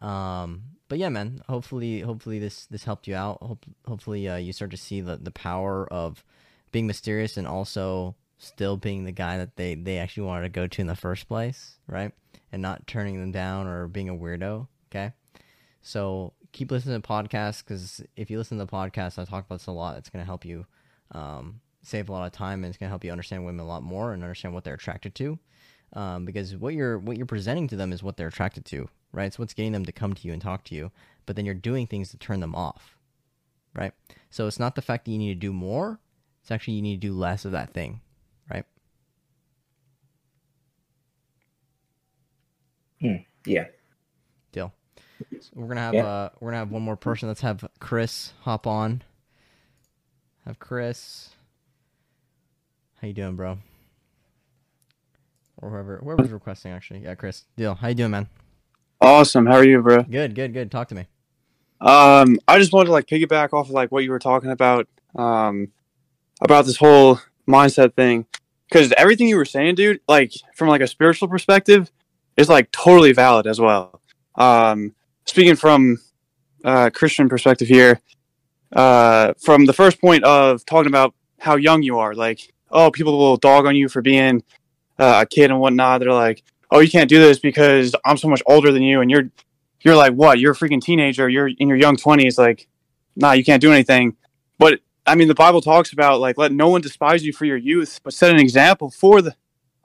[0.00, 0.62] Um,
[0.92, 1.40] but yeah, man.
[1.48, 3.38] Hopefully, hopefully this this helped you out.
[3.40, 6.22] Hope, hopefully, uh, you start to see the the power of
[6.70, 10.66] being mysterious and also still being the guy that they they actually wanted to go
[10.66, 12.12] to in the first place, right?
[12.52, 14.68] And not turning them down or being a weirdo.
[14.90, 15.14] Okay.
[15.80, 19.60] So keep listening to podcasts because if you listen to the podcast, I talk about
[19.60, 19.96] this a lot.
[19.96, 20.66] It's going to help you
[21.12, 23.66] um, save a lot of time and it's going to help you understand women a
[23.66, 25.38] lot more and understand what they're attracted to.
[25.94, 29.26] Um, because what you're what you're presenting to them is what they're attracted to, right?
[29.26, 30.90] It's what's getting them to come to you and talk to you.
[31.26, 32.96] But then you're doing things to turn them off,
[33.74, 33.92] right?
[34.30, 36.00] So it's not the fact that you need to do more;
[36.42, 38.00] it's actually you need to do less of that thing,
[38.50, 38.64] right?
[43.44, 43.66] Yeah.
[44.52, 44.72] Deal.
[45.40, 46.06] So we're gonna have Yeah.
[46.06, 47.28] uh we're gonna have one more person.
[47.28, 49.02] Let's have Chris hop on.
[50.44, 51.30] Have Chris.
[53.00, 53.58] How you doing, bro?
[55.58, 57.00] Or whoever whoever's requesting actually.
[57.00, 57.44] Yeah, Chris.
[57.56, 57.74] Deal.
[57.74, 58.28] How you doing, man?
[59.02, 59.46] Awesome.
[59.46, 60.04] How are you, bro?
[60.04, 60.70] Good, good, good.
[60.70, 61.06] Talk to me.
[61.80, 64.86] Um, I just wanted to like piggyback off of like what you were talking about,
[65.16, 65.72] um,
[66.40, 67.18] about this whole
[67.48, 68.26] mindset thing,
[68.68, 71.90] because everything you were saying, dude, like from like a spiritual perspective,
[72.36, 74.00] is like totally valid as well.
[74.36, 74.94] Um,
[75.26, 76.00] speaking from
[76.64, 78.00] uh, Christian perspective here.
[78.72, 83.18] Uh, from the first point of talking about how young you are, like, oh, people
[83.18, 84.44] will dog on you for being
[85.00, 86.00] uh, a kid and whatnot.
[86.00, 89.10] They're like, oh, you can't do this because I'm so much older than you, and
[89.10, 89.30] you're
[89.82, 90.38] you're like, what?
[90.38, 91.28] You're a freaking teenager.
[91.28, 92.38] You're in your young twenties.
[92.38, 92.66] Like,
[93.14, 94.16] nah, you can't do anything.
[94.58, 97.56] But I mean, the Bible talks about like let no one despise you for your
[97.56, 99.36] youth, but set an example for the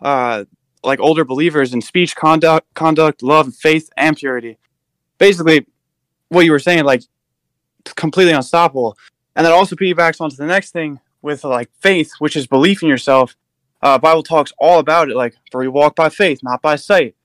[0.01, 0.45] uh,
[0.83, 4.57] like older believers in speech, conduct, conduct, love, faith, and purity.
[5.17, 5.67] Basically,
[6.29, 7.03] what you were saying, like
[7.95, 8.97] completely unstoppable.
[9.35, 12.89] And that also piggybacks onto the next thing with like faith, which is belief in
[12.89, 13.35] yourself.
[13.87, 17.15] Uh, Bible talks all about it, like for you walk by faith, not by sight.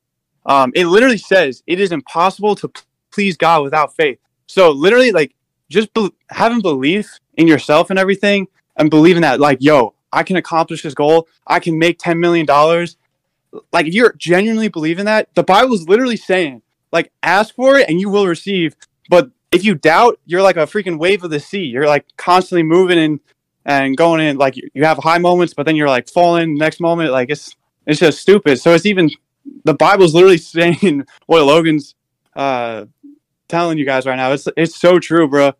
[0.47, 2.71] Um, it literally says it is impossible to
[3.11, 4.21] please God without faith.
[4.47, 5.35] So literally, like
[5.69, 10.37] just be- having belief in yourself and everything, and believing that, like, yo, I can
[10.37, 11.27] accomplish this goal.
[11.49, 12.97] I can make ten million dollars.
[13.73, 16.63] Like, if you're genuinely believing that, the Bible is literally saying,
[16.93, 18.77] like, ask for it and you will receive.
[19.11, 21.65] But if you doubt, you're like a freaking wave of the sea.
[21.65, 23.19] You're like constantly moving and
[23.65, 24.37] and going in.
[24.37, 26.55] Like, you have high moments, but then you're like falling.
[26.57, 27.55] Next moment, like it's
[27.87, 28.61] it's just stupid.
[28.61, 29.11] So it's even
[29.65, 31.95] the Bible's literally saying what Logan's
[32.35, 32.87] uh,
[33.49, 34.33] telling you guys right now.
[34.33, 35.53] It's it's so true, bro.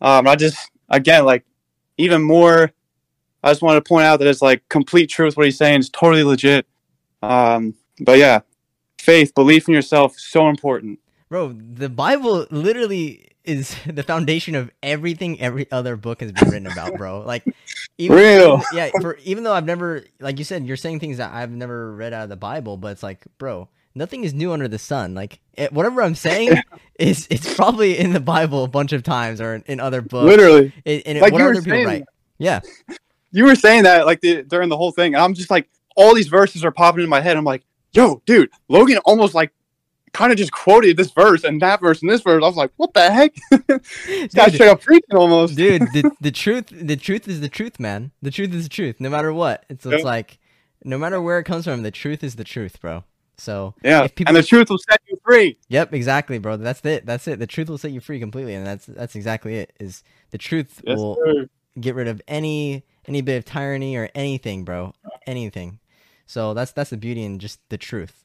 [0.00, 1.44] Um, I just again like
[1.98, 2.72] even more.
[3.42, 5.36] I just wanted to point out that it's like complete truth.
[5.36, 6.66] What he's saying is totally legit.
[7.22, 8.40] Um, but yeah,
[9.00, 10.98] faith, belief in yourself, so important.
[11.28, 16.66] Bro, the Bible literally is the foundation of everything every other book has been written
[16.66, 17.20] about, bro.
[17.20, 17.44] Like,
[17.98, 18.62] even, Real.
[18.72, 18.90] yeah.
[19.00, 22.12] For even though I've never, like you said, you're saying things that I've never read
[22.12, 25.14] out of the Bible, but it's like, bro, nothing is new under the sun.
[25.14, 26.52] Like, it, whatever I'm saying
[26.98, 30.26] is, it's probably in the Bible a bunch of times or in, in other books.
[30.26, 31.86] Literally, and, and Like what you were saying.
[31.86, 32.04] right.
[32.38, 32.60] Yeah,
[33.30, 36.14] you were saying that like the, during the whole thing, and I'm just like, all
[36.14, 37.36] these verses are popping in my head.
[37.36, 39.52] I'm like, yo, dude, Logan almost like
[40.16, 42.42] kind of just quoted this verse and that verse and this verse.
[42.42, 43.34] I was like, what the heck?
[44.06, 45.56] this guy's straight up preaching almost.
[45.56, 48.96] dude the, the truth the truth is the truth man the truth is the truth
[48.98, 50.38] no matter what it's, it's like
[50.84, 53.04] no matter where it comes from the truth is the truth bro
[53.38, 55.58] so Yeah, if people and the truth will set you free.
[55.68, 58.66] yep exactly bro that's it that's it the truth will set you free completely and
[58.66, 61.48] that's that's exactly it is the truth Yes, will sir.
[61.80, 64.94] get rid of any any bit of tyranny or anything bro
[65.26, 65.78] anything
[66.26, 68.24] so that's that's the beauty in just the truth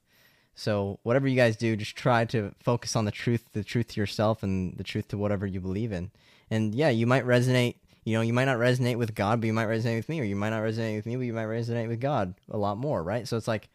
[0.55, 3.99] so whatever you guys do just try to focus on the truth the truth to
[3.99, 6.11] yourself and the truth to whatever you believe in
[6.49, 9.53] and yeah you might resonate you know you might not resonate with god but you
[9.53, 11.87] might resonate with me or you might not resonate with me but you might resonate
[11.87, 13.69] with god a lot more right so it's like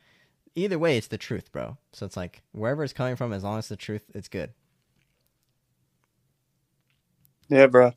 [0.55, 3.59] either way it's the truth bro so it's like wherever it's coming from as long
[3.59, 4.53] as the truth it's good
[7.49, 7.93] Yeah, bro.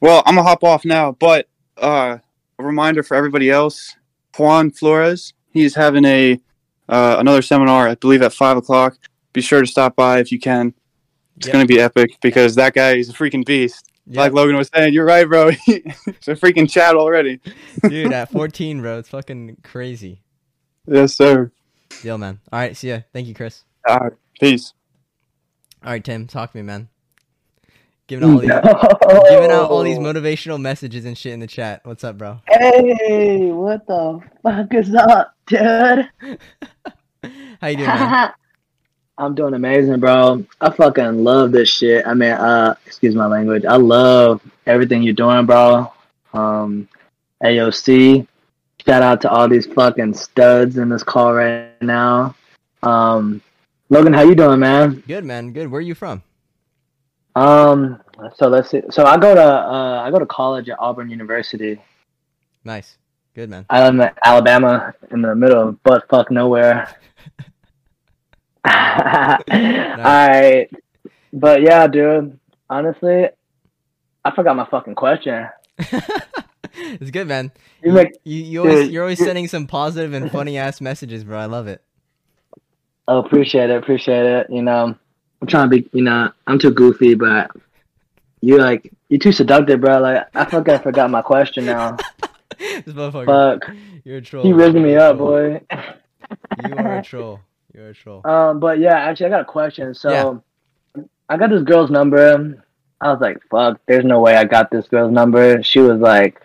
[0.00, 2.18] Well, I'm gonna hop off now, but uh,
[2.58, 3.96] a reminder for everybody else:
[4.38, 5.34] Juan Flores.
[5.50, 6.38] He's having a
[6.88, 8.96] uh, another seminar, I believe, at five o'clock.
[9.32, 10.74] Be sure to stop by if you can.
[11.36, 11.52] It's Yep.
[11.52, 13.90] gonna be epic because that guy is a freaking beast.
[14.08, 15.48] Like Logan was saying, you're right, bro.
[15.66, 17.40] it's a freaking chat already.
[17.88, 20.22] dude at 14 bro it's fucking crazy
[20.86, 21.50] Yes, sir.
[22.00, 24.72] deal man all right see ya thank you chris All right, peace.
[25.84, 26.88] all right tim talk to me man
[28.06, 32.04] giving all these giving out all these motivational messages and shit in the chat what's
[32.04, 36.08] up bro Hey, what the fuck is up, dude?
[37.60, 38.32] how you doing man
[39.18, 40.44] I'm doing amazing, bro.
[40.60, 42.06] I fucking love this shit.
[42.06, 43.64] I mean, uh, excuse my language.
[43.64, 45.90] I love everything you're doing, bro.
[46.34, 46.86] Um,
[47.42, 48.26] AOC.
[48.86, 52.34] Shout out to all these fucking studs in this call right now.
[52.82, 53.40] Um,
[53.88, 55.02] Logan, how you doing, man?
[55.08, 56.22] good man good where are you from
[57.36, 58.00] Um,
[58.34, 58.82] so let's see.
[58.90, 61.80] So I go to uh, I go to college at Auburn University.
[62.64, 62.96] nice
[63.34, 66.88] good man I live in Alabama in the middle of butt fuck nowhere.
[68.66, 70.70] Alright.
[71.32, 72.38] But yeah, dude.
[72.68, 73.26] Honestly,
[74.24, 75.46] I forgot my fucking question.
[75.78, 77.52] it's good man
[77.82, 81.22] You make you, you always dude, you're always sending some positive and funny ass messages
[81.22, 81.82] bro i love it
[83.08, 84.46] oh appreciate it, appreciate it.
[84.50, 84.96] You know,
[85.40, 87.50] I'm trying to be you know, I'm too goofy, but
[88.40, 89.98] you like you're too seductive, bro.
[90.00, 91.96] Like I fucking forgot my question now.
[92.58, 93.76] this motherfucker Fuck.
[94.04, 95.60] you're a troll You rigging me up, boy.
[95.70, 97.40] you are a troll
[97.74, 99.94] you're a troll Um, but yeah, actually, I got a question.
[99.94, 100.42] So,
[101.28, 102.64] I got this girl's number.
[103.00, 106.40] I was like, "Fuck, there's no way I got this girl's number." She was like,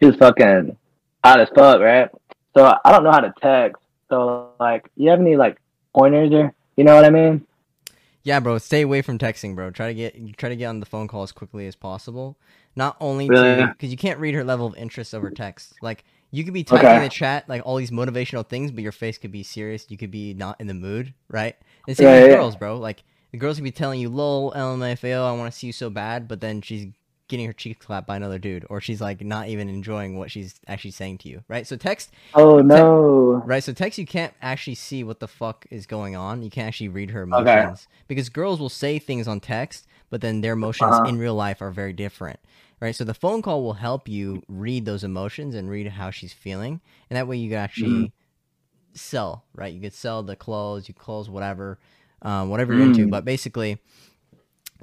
[0.00, 0.76] she was fucking
[1.22, 2.10] hot as fuck, right?
[2.56, 3.80] So I don't know how to text.
[4.08, 5.60] So like, you have any like
[5.94, 7.46] pointers or you know what I mean?
[8.22, 9.70] Yeah, bro, stay away from texting, bro.
[9.70, 12.38] Try to get try to get on the phone call as quickly as possible.
[12.76, 13.74] Not only Really?
[13.76, 15.74] because you can't read her level of interest over text.
[15.80, 16.96] Like you could be typing Okay.
[16.96, 19.86] in the chat like all these motivational things, but your face could be serious.
[19.88, 21.56] You could be not in the mood, right?
[21.86, 22.76] And same Yeah, with girls, bro.
[22.78, 25.88] Like the girl's gonna be telling you, "Lol, LMFAO, I want to see you so
[25.88, 26.88] bad," but then she's
[27.30, 30.60] getting her cheek clapped by another dude, or she's like not even enjoying what she's
[30.68, 31.66] actually saying to you, right?
[31.66, 33.44] So text, Oh no.
[33.44, 33.64] right?
[33.64, 36.42] So text, you can't actually see what the fuck is going on.
[36.42, 40.42] You can't actually read her emotions because girls will say things on text, but then
[40.42, 41.04] their emotions Uh-huh.
[41.04, 42.40] in real life are very different,
[42.80, 42.94] right?
[42.94, 46.80] So the phone call will help you read those emotions and read how she's feeling,
[47.08, 48.20] and that way you can actually Mm-hmm.
[48.94, 49.72] sell, right?
[49.72, 51.78] You could sell the clothes, you close whatever,
[52.22, 53.06] um, whatever you're into.
[53.06, 53.10] Mm.
[53.10, 53.78] But basically,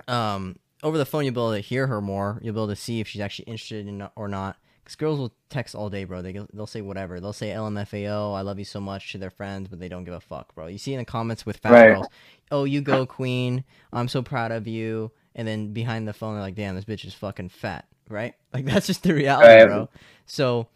[0.08, 2.40] um, over the phone, you'll be able to hear her more.
[2.42, 4.58] You'll be able to see if she's actually interested in or not.
[4.84, 6.22] Because girls will text all day, bro.
[6.22, 7.20] They they'll say whatever.
[7.20, 10.14] They'll say LMFAO, I love you so much to their friends, but they don't give
[10.14, 10.68] a fuck, bro.
[10.68, 11.90] You see in the comments with fat Right.
[11.90, 12.08] girls,
[12.52, 16.42] oh you go queen, I'm so proud of you, and then behind the phone they're
[16.42, 18.34] like, damn, this bitch is fucking fat, right?
[18.54, 19.68] Like that's just the reality, Right.
[19.68, 19.90] bro.
[20.26, 20.68] So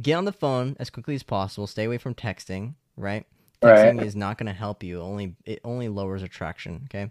[0.00, 1.66] get on the phone as quickly as possible.
[1.66, 3.26] Stay away from texting, right?
[3.62, 3.76] Right.
[3.76, 5.02] Texting is not going to help you.
[5.02, 6.82] Only it only lowers attraction.
[6.86, 7.10] Okay,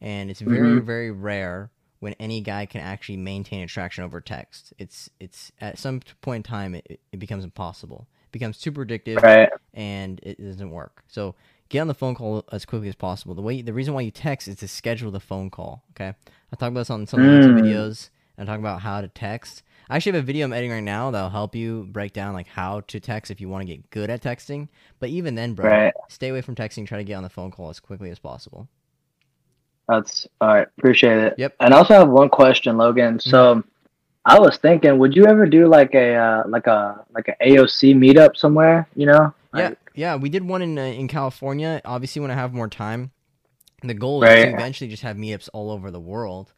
[0.00, 0.84] and it's very Mhm.
[0.84, 1.70] very rare
[2.00, 4.72] when any guy can actually maintain attraction over text.
[4.78, 8.06] It's it's at some point in time it, it becomes impossible.
[8.26, 9.48] It becomes too predictive Right.
[9.74, 11.04] and it doesn't work.
[11.08, 11.34] So
[11.68, 13.34] get on the phone call as quickly as possible.
[13.34, 15.84] The way the reason why you text is to schedule the phone call.
[15.92, 16.08] Okay,
[16.52, 17.60] I talk about this on some YouTube Mm.
[17.60, 19.62] videos and I talk about how to text.
[19.88, 22.48] I actually have a video I'm editing right now that'll help you break down like
[22.48, 24.68] how to text if you want to get good at texting.
[24.98, 25.94] But even then, bro, Right.
[26.08, 26.86] stay away from texting.
[26.86, 28.68] Try to get on the phone call as quickly as possible.
[29.88, 30.66] That's all right.
[30.78, 31.34] Appreciate it.
[31.38, 31.54] Yep.
[31.60, 33.20] And I also have one question, Logan.
[33.20, 33.62] So
[34.24, 37.94] I was thinking, would you ever do like a uh, like a like a AOC
[37.94, 38.88] meetup somewhere?
[38.96, 39.32] You know?
[39.54, 41.80] Yeah, Like, yeah, we did one in uh, in California.
[41.84, 43.12] Obviously, when I have more time,
[43.82, 46.52] the goal is to eventually just have meetups all over the world,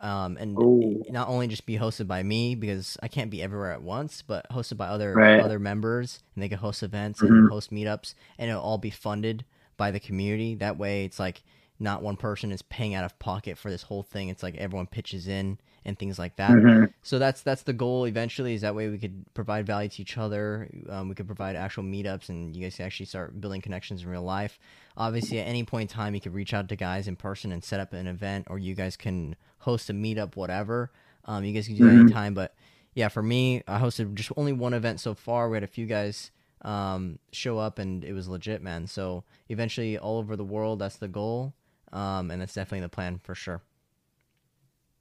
[0.00, 1.02] um, and Ooh.
[1.10, 4.48] not only just be hosted by me because I can't be everywhere at once, but
[4.50, 5.40] hosted by other Right.
[5.40, 7.28] other members, and they can host events Mhm.
[7.28, 9.44] and host meetups, and it'll all be funded
[9.76, 10.54] by the community.
[10.54, 11.42] That way, it's like
[11.80, 14.28] not one person is paying out of pocket for this whole thing.
[14.28, 16.50] It's like everyone pitches in and things like that.
[16.50, 16.92] Mhm.
[17.02, 18.54] So that's that's the goal eventually.
[18.54, 20.68] Is that way we could provide value to each other.
[20.88, 24.08] Um, we could provide actual meetups, and you guys can actually start building connections in
[24.08, 24.58] real life.
[24.96, 27.62] Obviously, at any point in time, you could reach out to guys in person and
[27.62, 30.90] set up an event, or you guys can host a meetup, whatever.
[31.24, 32.00] Um, you guys can do that Mhm.
[32.02, 32.34] anytime.
[32.34, 32.54] But
[32.94, 35.48] yeah, for me, I hosted just only one event so far.
[35.48, 36.32] We had a few guys
[36.62, 38.88] um, show up, and it was legit, man.
[38.88, 41.54] So eventually, all over the world, that's the goal,
[41.92, 43.60] um, and that's definitely the plan for sure.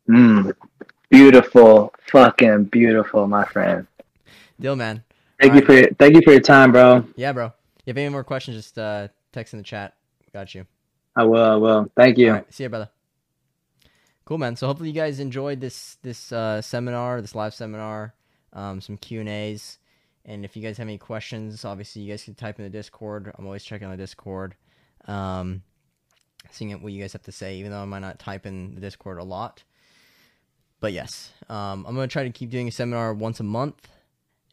[0.09, 0.53] Mm.
[1.09, 3.87] Beautiful, fucking beautiful, my friend.
[4.59, 5.03] Deal, man.
[5.39, 5.65] Thank All you right.
[5.65, 7.05] for your, thank you for your time, bro.
[7.15, 7.45] Yeah, bro.
[7.47, 7.53] If
[7.85, 9.93] you have any more questions, just uh, text in the chat.
[10.33, 10.65] Got you.
[11.15, 11.43] I will.
[11.43, 11.91] I will.
[11.95, 12.27] Thank you.
[12.27, 12.53] All right.
[12.53, 12.89] See you, brother.
[14.25, 14.55] Cool, man.
[14.55, 18.13] So hopefully you guys enjoyed this this uh, seminar, this live seminar,
[18.51, 19.79] um, some Q and A's,
[20.25, 23.31] and if you guys have any questions, obviously you guys can type in the Discord.
[23.37, 24.55] I'm always checking on the Discord,
[25.07, 25.63] um,
[26.53, 27.57] seeing what you guys have to say.
[27.57, 29.63] Even though I might not type in the Discord a lot,
[30.79, 33.87] but yes, um, I'm gonna try to keep doing a seminar once a month.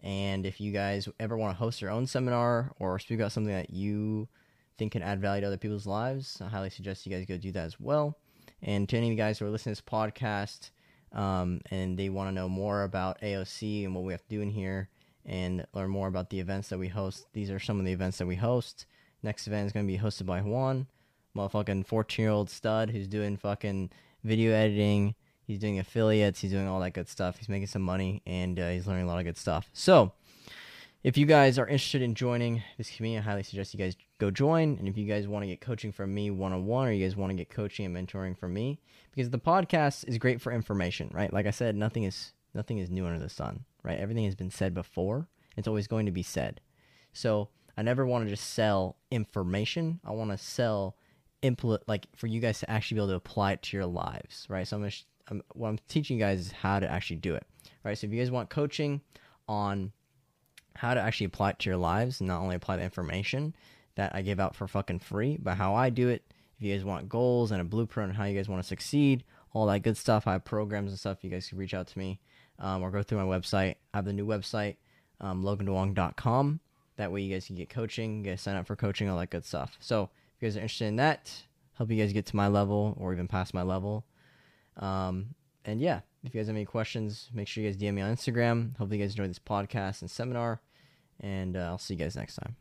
[0.03, 3.55] And if you guys ever want to host your own seminar or speak about something
[3.55, 4.29] that you
[4.77, 7.53] think can add value to other people's lives, I highly suggest you guys go do
[7.53, 8.19] that as well.
[8.61, 10.71] And to any of you guys who are listening to this podcast
[11.13, 14.43] um, and they want to know more about AOC and what we have to do
[14.43, 14.89] in here
[15.25, 18.19] and learn more about the events that we host, these are some of the events
[18.19, 18.87] that we host.
[19.23, 20.87] Next event is going to be hosted by Juan,
[21.37, 23.91] motherfucking 14 year old stud who's doing fucking
[24.23, 25.15] video editing.
[25.47, 26.41] He's doing affiliates.
[26.41, 27.39] He's doing all that good stuff.
[27.39, 29.69] He's making some money and uh, he's learning a lot of good stuff.
[29.73, 30.13] So,
[31.03, 34.31] if you guys are interested in joining this community, I highly suggest you guys go
[34.31, 34.79] join.
[34.79, 37.05] And if you guys want to get coaching from me one on one, or you
[37.05, 38.81] guys want to get coaching and mentoring from me,
[39.15, 41.31] because the podcast is great for information, right?
[41.31, 43.99] Like I said, nothing is nothing is new under the sun, right?
[43.99, 45.29] Everything has been said before.
[45.59, 46.63] It's always going to be said.
[47.13, 50.01] So I never want to just sell information.
[50.05, 50.97] I want to sell
[51.45, 54.47] impl like for you guys to actually be able to apply it to your lives,
[54.49, 54.67] right?
[54.67, 54.93] So I'm, gonna
[55.29, 57.47] I'm what I'm teaching you guys is how to actually do it,
[57.85, 57.97] right?
[57.97, 59.03] So if you guys want coaching
[59.47, 59.93] on
[60.77, 63.55] how to actually apply it to your lives and not only apply the information
[63.95, 66.25] that I give out for fucking free, but how I do it.
[66.57, 69.25] If you guys want goals and a blueprint on how you guys want to succeed,
[69.53, 71.23] all that good stuff, I have programs and stuff.
[71.23, 72.21] You guys can reach out to me
[72.59, 73.77] um, or go through my website.
[73.93, 74.77] I have the new website,
[75.21, 76.61] um, loganduong.com.
[76.97, 79.45] That way you guys can get coaching, get sign up for coaching, all that good
[79.45, 79.77] stuff.
[79.81, 80.11] So
[80.45, 81.33] you guys are interested in that,
[81.79, 84.05] help you guys get to my level or even past my level.
[84.77, 85.35] Um,
[85.65, 88.15] and yeah, if you guys have any questions, make sure you guys DM me on
[88.15, 88.77] Instagram.
[88.77, 90.61] Hopefully you guys enjoyed this podcast and seminar.
[91.21, 92.57] And uh, I'll see you guys next time.